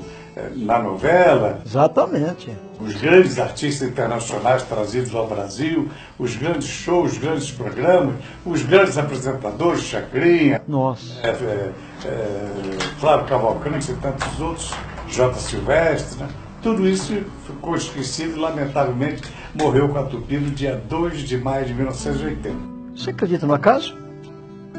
na 0.55 0.79
novela, 0.79 1.61
Exatamente. 1.65 2.51
os 2.79 2.95
grandes 2.95 3.39
artistas 3.39 3.87
internacionais 3.87 4.63
trazidos 4.63 5.13
ao 5.13 5.27
Brasil, 5.27 5.89
os 6.17 6.35
grandes 6.35 6.67
shows, 6.67 7.13
os 7.13 7.17
grandes 7.17 7.51
programas, 7.51 8.15
os 8.45 8.63
grandes 8.63 8.97
apresentadores, 8.97 9.83
Chacrinha, 9.83 10.61
Nossa. 10.67 11.19
é, 11.21 11.29
é, 11.29 11.71
é, 12.05 12.77
Flávio 12.99 13.27
Cavalcante 13.27 13.91
e 13.91 13.95
tantos 13.95 14.39
outros, 14.39 14.71
J. 15.07 15.33
Silvestre, 15.35 16.19
né? 16.19 16.27
tudo 16.61 16.87
isso 16.87 17.13
ficou 17.45 17.75
esquecido 17.75 18.37
e, 18.37 18.39
lamentavelmente, 18.39 19.21
morreu 19.53 19.89
com 19.89 19.99
a 19.99 20.03
Tupi 20.03 20.37
no 20.37 20.49
dia 20.49 20.81
2 20.89 21.19
de 21.19 21.37
maio 21.37 21.65
de 21.65 21.73
1980. 21.73 22.57
Você 22.95 23.09
acredita 23.09 23.45
no 23.45 23.53
acaso? 23.53 23.95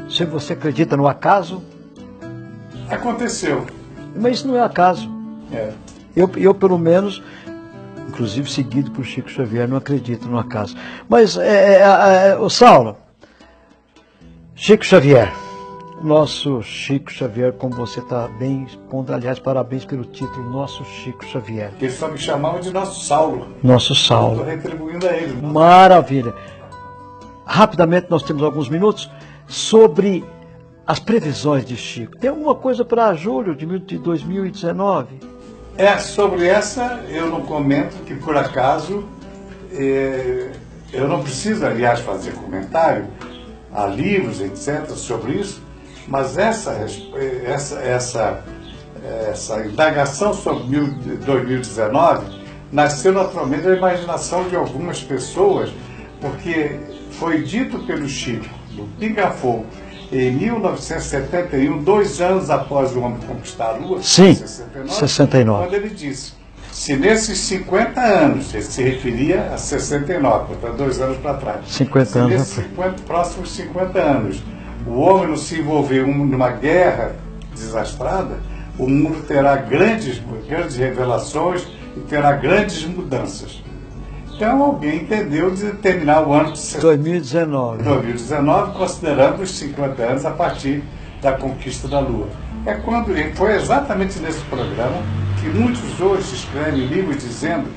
Se 0.09 0.25
você 0.25 0.53
acredita 0.53 0.97
no 0.97 1.07
acaso, 1.07 1.63
Aconteceu. 2.89 3.65
mas 4.15 4.37
isso 4.37 4.47
não 4.47 4.55
é 4.55 4.61
acaso. 4.61 5.14
É. 5.51 5.71
Eu, 6.15 6.29
eu 6.37 6.53
pelo 6.53 6.77
menos, 6.79 7.21
inclusive 8.07 8.49
seguido 8.49 8.91
por 8.91 9.03
Chico 9.05 9.29
Xavier, 9.29 9.67
não 9.67 9.77
acredito 9.77 10.27
no 10.27 10.37
acaso. 10.39 10.75
Mas, 11.09 11.37
é, 11.37 11.81
é, 11.81 12.29
é, 12.29 12.37
o 12.37 12.49
Saulo, 12.49 12.97
Chico 14.55 14.85
Xavier, 14.85 15.33
nosso 16.01 16.61
Chico 16.61 17.11
Xavier, 17.11 17.51
como 17.53 17.75
você 17.75 17.99
está 17.99 18.27
bem 18.39 18.63
expondo, 18.63 19.13
aliás, 19.13 19.39
parabéns 19.39 19.83
pelo 19.85 20.05
título, 20.05 20.49
nosso 20.49 20.83
Chico 20.85 21.25
Xavier, 21.25 21.71
Eles 21.81 21.95
só 21.95 22.07
me 22.07 22.17
chamavam 22.17 22.59
de 22.59 22.71
nosso 22.71 23.03
Saulo. 23.05 23.47
nosso 23.61 23.93
Estou 23.93 24.17
Saulo. 24.17 24.43
retribuindo 24.43 25.07
a 25.07 25.11
ele. 25.13 25.41
Maravilha. 25.41 26.33
Rapidamente, 27.45 28.07
nós 28.09 28.23
temos 28.23 28.41
alguns 28.43 28.69
minutos 28.69 29.09
sobre 29.47 30.23
as 30.87 30.99
previsões 30.99 31.65
de 31.65 31.75
Chico. 31.75 32.17
Tem 32.17 32.29
alguma 32.29 32.55
coisa 32.55 32.83
para 32.85 33.13
julho 33.13 33.55
de 33.55 33.65
mil- 33.65 33.79
de 33.79 33.97
2019? 33.97 35.19
É, 35.77 35.97
sobre 35.97 36.47
essa 36.47 37.03
eu 37.09 37.27
não 37.29 37.41
comento 37.41 37.97
que 38.05 38.15
por 38.15 38.37
acaso 38.37 39.03
eh, 39.73 40.51
eu 40.93 41.07
não 41.07 41.21
preciso, 41.21 41.65
aliás, 41.65 41.99
fazer 41.99 42.31
comentário, 42.33 43.07
há 43.73 43.85
livros, 43.85 44.39
etc., 44.39 44.89
sobre 44.91 45.33
isso, 45.33 45.61
mas 46.07 46.37
essa, 46.37 46.71
essa, 47.45 47.75
essa, 47.81 48.43
essa 49.29 49.65
indagação 49.65 50.33
sobre 50.33 50.63
mil- 50.63 50.93
2019 51.25 52.45
nasceu 52.71 53.11
naturalmente 53.11 53.63
da 53.63 53.75
imaginação 53.75 54.47
de 54.47 54.55
algumas 54.55 55.01
pessoas, 55.03 55.69
porque 56.21 56.79
foi 57.11 57.43
dito 57.43 57.79
pelo 57.79 58.07
Chico, 58.07 58.45
no 58.71 58.87
Pinga 58.97 59.29
Fogo, 59.31 59.65
em 60.11 60.31
1971, 60.31 61.83
dois 61.83 62.21
anos 62.21 62.49
após 62.49 62.95
o 62.95 62.99
homem 63.01 63.19
conquistar 63.27 63.69
a 63.69 63.73
Lua, 63.73 64.01
Sim, 64.01 64.33
69, 64.35 64.91
69. 64.91 65.63
quando 65.63 65.73
ele 65.73 65.89
disse, 65.89 66.33
se 66.71 66.95
nesses 66.95 67.39
50 67.39 68.01
anos, 68.01 68.53
ele 68.53 68.63
se 68.63 68.83
referia 68.83 69.51
a 69.53 69.57
69, 69.57 70.47
portanto, 70.47 70.77
dois 70.77 70.99
anos 70.99 71.17
para 71.17 71.33
trás, 71.35 71.59
50 71.67 72.05
se 72.05 72.17
anos 72.17 72.31
nesses 72.31 72.51
atrás. 72.59 72.69
50, 72.69 73.03
próximos 73.03 73.51
50 73.51 73.99
anos, 73.99 74.43
o 74.85 74.99
homem 74.99 75.29
não 75.29 75.37
se 75.37 75.59
envolver 75.59 76.05
numa 76.05 76.49
guerra 76.51 77.15
desastrada, 77.53 78.39
o 78.77 78.87
mundo 78.87 79.25
terá 79.25 79.55
grandes, 79.55 80.21
grandes 80.47 80.75
revelações 80.75 81.65
e 81.95 82.01
terá 82.01 82.33
grandes 82.33 82.85
mudanças. 82.85 83.63
Então 84.35 84.61
alguém 84.61 84.97
entendeu 84.97 85.49
de 85.49 85.71
terminar 85.75 86.27
o 86.27 86.33
ano 86.33 86.51
de 86.51 86.77
2019. 86.77 87.83
2019, 87.83 88.77
considerando 88.77 89.41
os 89.41 89.51
50 89.51 90.03
anos 90.03 90.25
a 90.25 90.31
partir 90.31 90.83
da 91.21 91.31
conquista 91.31 91.87
da 91.87 92.01
Lua. 92.01 92.27
É 92.65 92.73
quando 92.73 93.13
foi 93.35 93.55
exatamente 93.55 94.19
nesse 94.19 94.41
programa 94.45 94.97
que 95.39 95.47
muitos 95.47 96.01
hoje 96.01 96.35
escrevem 96.35 96.85
livros 96.85 97.19
dizendo 97.19 97.69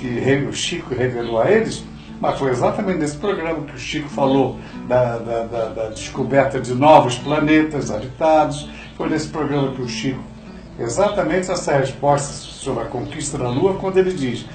que 0.00 0.46
o 0.48 0.52
Chico 0.54 0.94
revelou 0.94 1.38
a 1.38 1.50
eles, 1.50 1.84
mas 2.18 2.38
foi 2.38 2.50
exatamente 2.50 2.98
nesse 2.98 3.18
programa 3.18 3.60
que 3.66 3.74
o 3.74 3.78
Chico 3.78 4.08
falou 4.08 4.58
da, 4.88 5.18
da, 5.18 5.42
da, 5.44 5.64
da 5.68 5.88
descoberta 5.90 6.58
de 6.58 6.72
novos 6.72 7.18
planetas 7.18 7.90
habitados, 7.90 8.66
foi 8.96 9.10
nesse 9.10 9.28
programa 9.28 9.70
que 9.72 9.82
o 9.82 9.88
Chico 9.88 10.24
exatamente 10.78 11.50
essa 11.50 11.76
resposta 11.76 12.32
sobre 12.32 12.84
a 12.84 12.86
conquista 12.86 13.36
da 13.36 13.50
Lua, 13.50 13.74
quando 13.74 13.98
ele 13.98 14.14
diz 14.14 14.46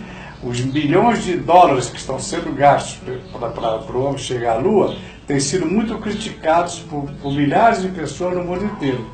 os 0.44 0.60
bilhões 0.60 1.24
de 1.24 1.38
dólares 1.38 1.90
que 1.90 1.98
estão 1.98 2.20
sendo 2.20 2.54
gastos 2.54 3.00
para 3.32 3.98
o 3.98 4.04
homem 4.04 4.18
chegar 4.18 4.54
à 4.54 4.58
Lua 4.58 4.96
têm 5.28 5.40
sido 5.40 5.68
muito 5.68 5.98
criticados 6.00 6.80
por, 6.80 7.10
por, 7.22 7.32
milhares 7.32 7.82
de 7.82 7.90
pessoas 7.90 8.36
no 8.36 8.44
mundo 8.44 8.66
inteiro. 8.66 9.06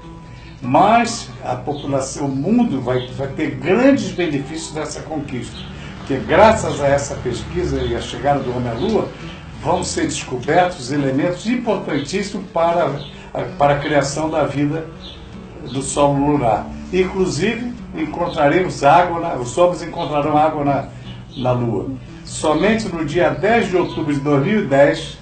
Mas 0.61 1.29
a 1.43 1.55
população, 1.55 2.25
o 2.25 2.29
mundo 2.29 2.81
vai, 2.81 3.07
vai 3.09 3.27
ter 3.27 3.51
grandes 3.51 4.11
benefícios 4.11 4.71
dessa 4.71 5.01
conquista. 5.01 5.57
Porque 5.99 6.15
graças 6.17 6.81
a 6.81 6.87
essa 6.87 7.15
pesquisa 7.15 7.81
e 7.81 7.95
a 7.95 8.01
chegada 8.01 8.39
do 8.39 8.55
homem 8.55 8.71
à 8.71 8.73
Lua, 8.73 9.09
vão 9.61 9.83
ser 9.83 10.03
descobertos 10.03 10.91
elementos 10.91 11.45
importantíssimos 11.45 12.47
para, 12.51 13.01
para 13.57 13.73
a 13.73 13.79
criação 13.79 14.29
da 14.29 14.45
vida 14.45 14.87
do 15.71 15.81
Sol 15.81 16.13
lunar. 16.13 16.65
Inclusive, 16.93 17.73
encontraremos 17.93 18.83
água, 18.83 19.37
os 19.37 19.57
homens 19.57 19.83
encontrarão 19.83 20.37
água 20.37 20.63
na, 20.63 20.87
na 21.37 21.51
Lua. 21.51 21.87
Somente 22.23 22.87
no 22.89 23.05
dia 23.05 23.29
10 23.29 23.69
de 23.69 23.77
outubro 23.77 24.13
de 24.13 24.19
2010, 24.19 25.17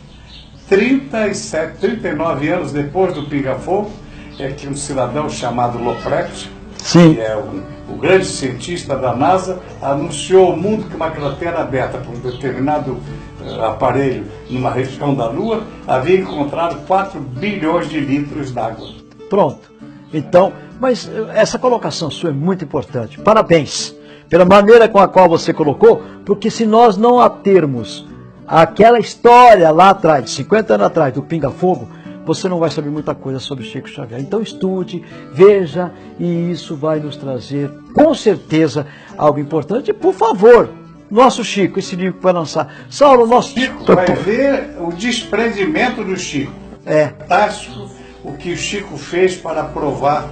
37, 0.67 1.78
39 1.80 2.49
anos 2.49 2.71
depois 2.71 3.13
do 3.13 3.23
Pinga-Fogo, 3.23 3.91
é 4.39 4.49
que 4.49 4.67
um 4.67 4.75
cidadão 4.75 5.30
chamado 5.30 5.78
Loprecht, 5.78 6.51
Sim. 6.80 7.13
que 7.15 7.21
é 7.21 7.36
o, 7.36 7.93
o, 7.93 7.97
grande 7.97 8.25
cientista 8.25 8.95
da 8.97 9.15
NASA, 9.15 9.60
anunciou 9.82 10.51
ao 10.51 10.58
mundo 10.58 10.89
que 10.89 10.95
uma 10.95 11.12
cratera 11.12 11.62
aberta 11.62 11.99
por 11.99 12.15
um 12.15 12.19
determinado 12.19 12.93
uh, 13.41 13.63
aparelho 13.65 14.25
numa 14.49 14.71
região 14.71 15.13
da 15.13 15.28
Lua 15.28 15.63
havia 15.88 16.19
encontrado 16.19 16.86
4 16.86 17.19
bilhões 17.19 17.89
de 17.89 17.99
litros 17.99 18.51
d'água. 18.51 18.89
Pronto. 19.30 19.71
Então, 20.13 20.54
mas 20.80 21.10
eh, 21.10 21.32
essa 21.34 21.58
colocação 21.58 22.12
sua 22.12 22.30
é 22.30 22.34
muito 22.34 22.63
importante. 22.63 23.19
Parabéns 23.19 23.94
pela 24.29 24.45
maneira 24.45 24.88
com 24.88 24.99
a 24.99 25.07
qual 25.07 25.29
você 25.29 25.53
colocou, 25.53 26.01
porque 26.25 26.49
se 26.49 26.65
nós 26.65 26.97
não 26.97 27.19
atermos 27.19 28.05
aquela 28.47 28.99
história 28.99 29.69
lá 29.71 29.89
atrás, 29.89 30.29
50 30.31 30.75
anos 30.75 30.88
atrás, 30.88 31.13
do 31.13 31.21
Pinga 31.21 31.49
Fogo, 31.49 31.88
você 32.25 32.49
não 32.49 32.59
vai 32.59 32.71
saber 32.71 32.89
muita 32.89 33.13
coisa 33.13 33.39
sobre 33.39 33.63
Chico 33.63 33.88
Xavier. 33.88 34.19
Então 34.19 34.41
estude, 34.41 35.03
veja, 35.31 35.91
e 36.19 36.51
isso 36.51 36.75
vai 36.75 36.99
nos 36.99 37.15
trazer, 37.15 37.71
com 37.93 38.13
certeza, 38.13 38.88
algo 39.17 39.39
importante. 39.39 39.93
Por 39.93 40.13
favor, 40.13 40.69
nosso 41.09 41.43
Chico, 41.43 41.77
esse 41.77 41.95
livro 41.95 42.17
que 42.17 42.23
vai 42.23 42.33
lançar. 42.33 42.67
Saulo, 42.89 43.27
nosso 43.27 43.59
Chico 43.59 43.83
vai 43.85 44.07
ver 44.07 44.75
o 44.79 44.91
desprendimento 44.91 46.03
do 46.03 46.17
Chico. 46.17 46.51
É. 46.85 47.07
Fantástico 47.07 47.89
o 48.25 48.33
que 48.33 48.51
o 48.51 48.57
Chico 48.57 48.97
fez 48.97 49.35
para 49.35 49.63
provar 49.63 50.29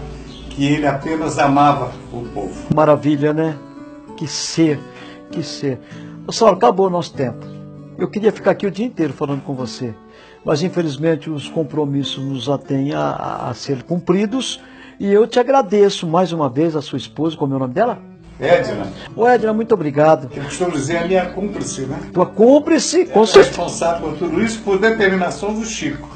que 0.50 0.66
ele 0.66 0.88
apenas 0.88 1.38
amava 1.38 1.92
o 2.12 2.22
povo. 2.22 2.74
Maravilha, 2.74 3.34
né? 3.34 3.56
Que 4.18 4.28
ser, 4.28 4.80
que 5.32 5.44
ser. 5.44 5.80
Saulo, 6.32 6.56
acabou 6.56 6.88
o 6.88 6.90
nosso 6.90 7.14
tempo. 7.14 7.46
Eu 7.98 8.08
queria 8.08 8.32
ficar 8.32 8.52
aqui 8.52 8.66
o 8.66 8.72
dia 8.72 8.86
inteiro 8.86 9.14
falando 9.14 9.42
com 9.42 9.54
você, 9.54 9.94
mas 10.44 10.64
infelizmente 10.64 11.30
os 11.30 11.48
compromissos 11.48 12.24
nos 12.24 12.50
atêm 12.50 12.94
a, 12.94 13.48
a 13.50 13.54
ser 13.54 13.84
cumpridos. 13.84 14.62
E 15.00 15.12
eu 15.12 15.28
te 15.28 15.40
agradeço 15.40 16.08
mais 16.08 16.32
uma 16.32 16.50
vez, 16.50 16.76
a 16.76 16.82
sua 16.82 16.98
esposa, 16.98 17.36
como 17.36 17.54
é 17.54 17.56
o 17.56 17.60
nome 17.60 17.74
dela? 17.74 18.00
Edna. 18.40 18.88
Ô 19.16 19.28
Edna, 19.28 19.54
muito 19.54 19.74
obrigado. 19.74 20.30
Eu 20.36 20.44
costumo 20.44 20.72
dizer 20.72 20.98
a 20.98 21.08
minha 21.08 21.26
cúmplice, 21.28 21.82
né? 21.82 22.00
Tua 22.12 22.26
cúmplice, 22.26 23.06
com 23.06 23.24
é 23.24 23.26
certeza. 23.26 23.48
responsável 23.50 24.10
por 24.10 24.18
tudo 24.18 24.42
isso 24.42 24.60
por 24.62 24.80
determinação 24.80 25.54
do 25.54 25.64
Chico. 25.66 26.10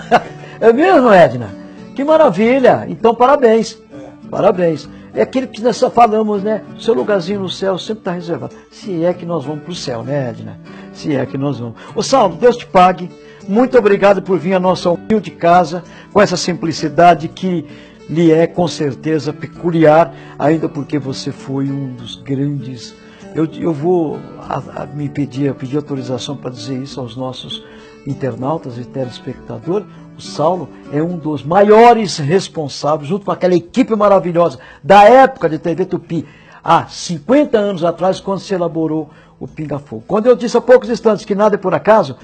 é 0.60 0.72
mesmo, 0.72 1.12
Edna? 1.12 1.54
Que 1.94 2.02
maravilha! 2.02 2.86
Então, 2.88 3.14
parabéns. 3.14 3.78
É. 3.92 4.28
Parabéns. 4.28 4.88
É 5.14 5.22
aquele 5.22 5.46
que 5.46 5.62
nós 5.62 5.78
falamos, 5.78 6.42
né? 6.42 6.64
Seu 6.78 6.92
lugarzinho 6.92 7.40
no 7.40 7.48
céu 7.48 7.78
sempre 7.78 8.00
está 8.00 8.12
reservado. 8.12 8.54
Se 8.70 9.04
é 9.04 9.14
que 9.14 9.24
nós 9.24 9.44
vamos 9.44 9.62
para 9.62 9.72
o 9.72 9.74
céu, 9.74 10.02
né, 10.02 10.30
Edna? 10.30 10.58
Se 10.92 11.14
é 11.14 11.24
que 11.24 11.38
nós 11.38 11.60
vamos. 11.60 11.76
Ô 11.94 12.02
Saulo, 12.02 12.36
Deus 12.36 12.56
te 12.56 12.66
pague. 12.66 13.08
Muito 13.46 13.78
obrigado 13.78 14.22
por 14.22 14.38
vir 14.38 14.54
à 14.54 14.60
nossa 14.60 14.90
humilde 14.90 15.30
casa 15.30 15.84
com 16.12 16.20
essa 16.20 16.36
simplicidade 16.36 17.28
que 17.28 17.64
lhe 18.08 18.32
é 18.32 18.46
com 18.46 18.66
certeza 18.66 19.32
peculiar, 19.32 20.12
ainda 20.38 20.68
porque 20.68 20.98
você 20.98 21.30
foi 21.30 21.70
um 21.70 21.94
dos 21.94 22.16
grandes. 22.16 22.94
Eu, 23.34 23.46
eu 23.46 23.72
vou 23.72 24.18
a, 24.38 24.82
a, 24.82 24.86
me 24.86 25.08
pedir, 25.08 25.54
pedir 25.54 25.76
autorização 25.76 26.36
para 26.36 26.50
dizer 26.50 26.82
isso 26.82 27.00
aos 27.00 27.16
nossos 27.16 27.64
internautas 28.06 28.78
e 28.78 28.84
telespectadores, 28.84 29.86
o 30.16 30.22
Saulo 30.22 30.68
é 30.92 31.02
um 31.02 31.16
dos 31.16 31.42
maiores 31.42 32.18
responsáveis, 32.18 33.08
junto 33.08 33.24
com 33.24 33.32
aquela 33.32 33.54
equipe 33.54 33.94
maravilhosa 33.96 34.58
da 34.82 35.04
época 35.04 35.48
de 35.48 35.58
TV 35.58 35.84
Tupi, 35.84 36.24
há 36.62 36.86
50 36.86 37.58
anos 37.58 37.84
atrás, 37.84 38.20
quando 38.20 38.40
se 38.40 38.54
elaborou 38.54 39.10
o 39.40 39.48
Pinga 39.48 39.78
Fogo. 39.78 40.04
Quando 40.06 40.26
eu 40.26 40.36
disse 40.36 40.56
há 40.56 40.60
poucos 40.60 40.88
instantes 40.88 41.24
que 41.24 41.34
nada 41.34 41.56
é 41.56 41.58
por 41.58 41.74
acaso, 41.74 42.16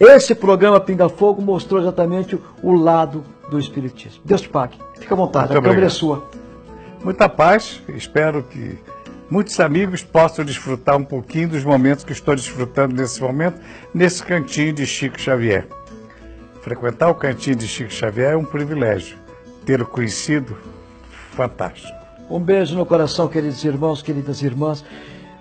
esse 0.00 0.34
programa 0.34 0.80
Pinga 0.80 1.08
Fogo 1.08 1.42
mostrou 1.42 1.80
exatamente 1.80 2.38
o 2.62 2.72
lado 2.72 3.22
do 3.50 3.58
Espiritismo. 3.58 4.22
Deus 4.24 4.40
te 4.40 4.48
pague. 4.48 4.78
Fica 4.98 5.14
à 5.14 5.16
vontade, 5.16 5.52
Muito 5.52 5.58
a 5.58 5.68
câmera 5.68 5.86
é 5.86 5.90
sua. 5.90 6.24
Muita 7.04 7.28
paz, 7.28 7.82
espero 7.88 8.42
que 8.42 8.78
muitos 9.30 9.58
amigos 9.60 10.02
possam 10.02 10.44
desfrutar 10.44 10.96
um 10.96 11.04
pouquinho 11.04 11.48
dos 11.48 11.64
momentos 11.64 12.04
que 12.04 12.12
estou 12.12 12.34
desfrutando 12.34 12.94
nesse 12.94 13.20
momento, 13.20 13.60
nesse 13.92 14.22
cantinho 14.22 14.72
de 14.72 14.86
Chico 14.86 15.20
Xavier. 15.20 15.66
Frequentar 16.62 17.10
o 17.10 17.14
cantinho 17.14 17.56
de 17.56 17.68
Chico 17.68 17.92
Xavier 17.92 18.32
é 18.32 18.36
um 18.36 18.44
privilégio. 18.44 19.18
Ter 19.66 19.82
o 19.82 19.86
conhecido, 19.86 20.56
fantástico. 21.32 21.92
Um 22.30 22.40
beijo 22.40 22.74
no 22.74 22.86
coração, 22.86 23.28
queridos 23.28 23.62
irmãos, 23.64 24.02
queridas 24.02 24.42
irmãs. 24.42 24.84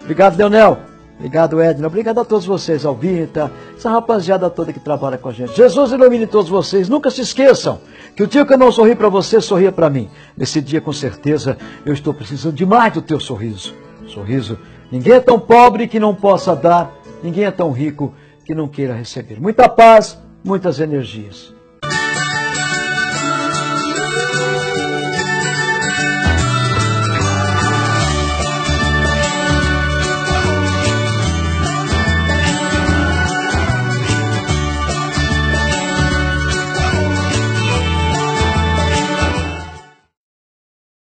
Obrigado, 0.01 0.37
Leonel. 0.37 0.92
Obrigado, 1.17 1.61
Edna. 1.61 1.87
Obrigado 1.87 2.19
a 2.19 2.25
todos 2.25 2.45
vocês, 2.45 2.85
Alvita, 2.85 3.51
essa 3.77 3.89
rapaziada 3.89 4.49
toda 4.49 4.73
que 4.73 4.79
trabalha 4.79 5.17
com 5.17 5.29
a 5.29 5.31
gente. 5.31 5.55
Jesus 5.55 5.91
ilumine 5.91 6.27
todos 6.27 6.49
vocês. 6.49 6.89
Nunca 6.89 7.09
se 7.09 7.21
esqueçam 7.21 7.79
que 8.15 8.23
o 8.23 8.27
dia 8.27 8.45
que 8.45 8.53
eu 8.53 8.57
não 8.57 8.71
sorri 8.71 8.95
para 8.95 9.09
você, 9.09 9.39
sorria 9.39 9.71
para 9.71 9.89
mim. 9.89 10.09
Nesse 10.35 10.59
dia, 10.59 10.81
com 10.81 10.91
certeza, 10.91 11.57
eu 11.85 11.93
estou 11.93 12.13
precisando 12.13 12.55
demais 12.55 12.93
do 12.93 13.01
teu 13.01 13.19
sorriso. 13.19 13.73
Sorriso. 14.07 14.57
Ninguém 14.91 15.13
é 15.13 15.19
tão 15.19 15.39
pobre 15.39 15.87
que 15.87 15.99
não 15.99 16.13
possa 16.13 16.55
dar. 16.55 16.93
Ninguém 17.23 17.45
é 17.45 17.51
tão 17.51 17.71
rico 17.71 18.13
que 18.43 18.53
não 18.53 18.67
queira 18.67 18.93
receber. 18.93 19.39
Muita 19.39 19.69
paz 19.69 20.17
muitas 20.43 20.79
energias. 20.79 21.52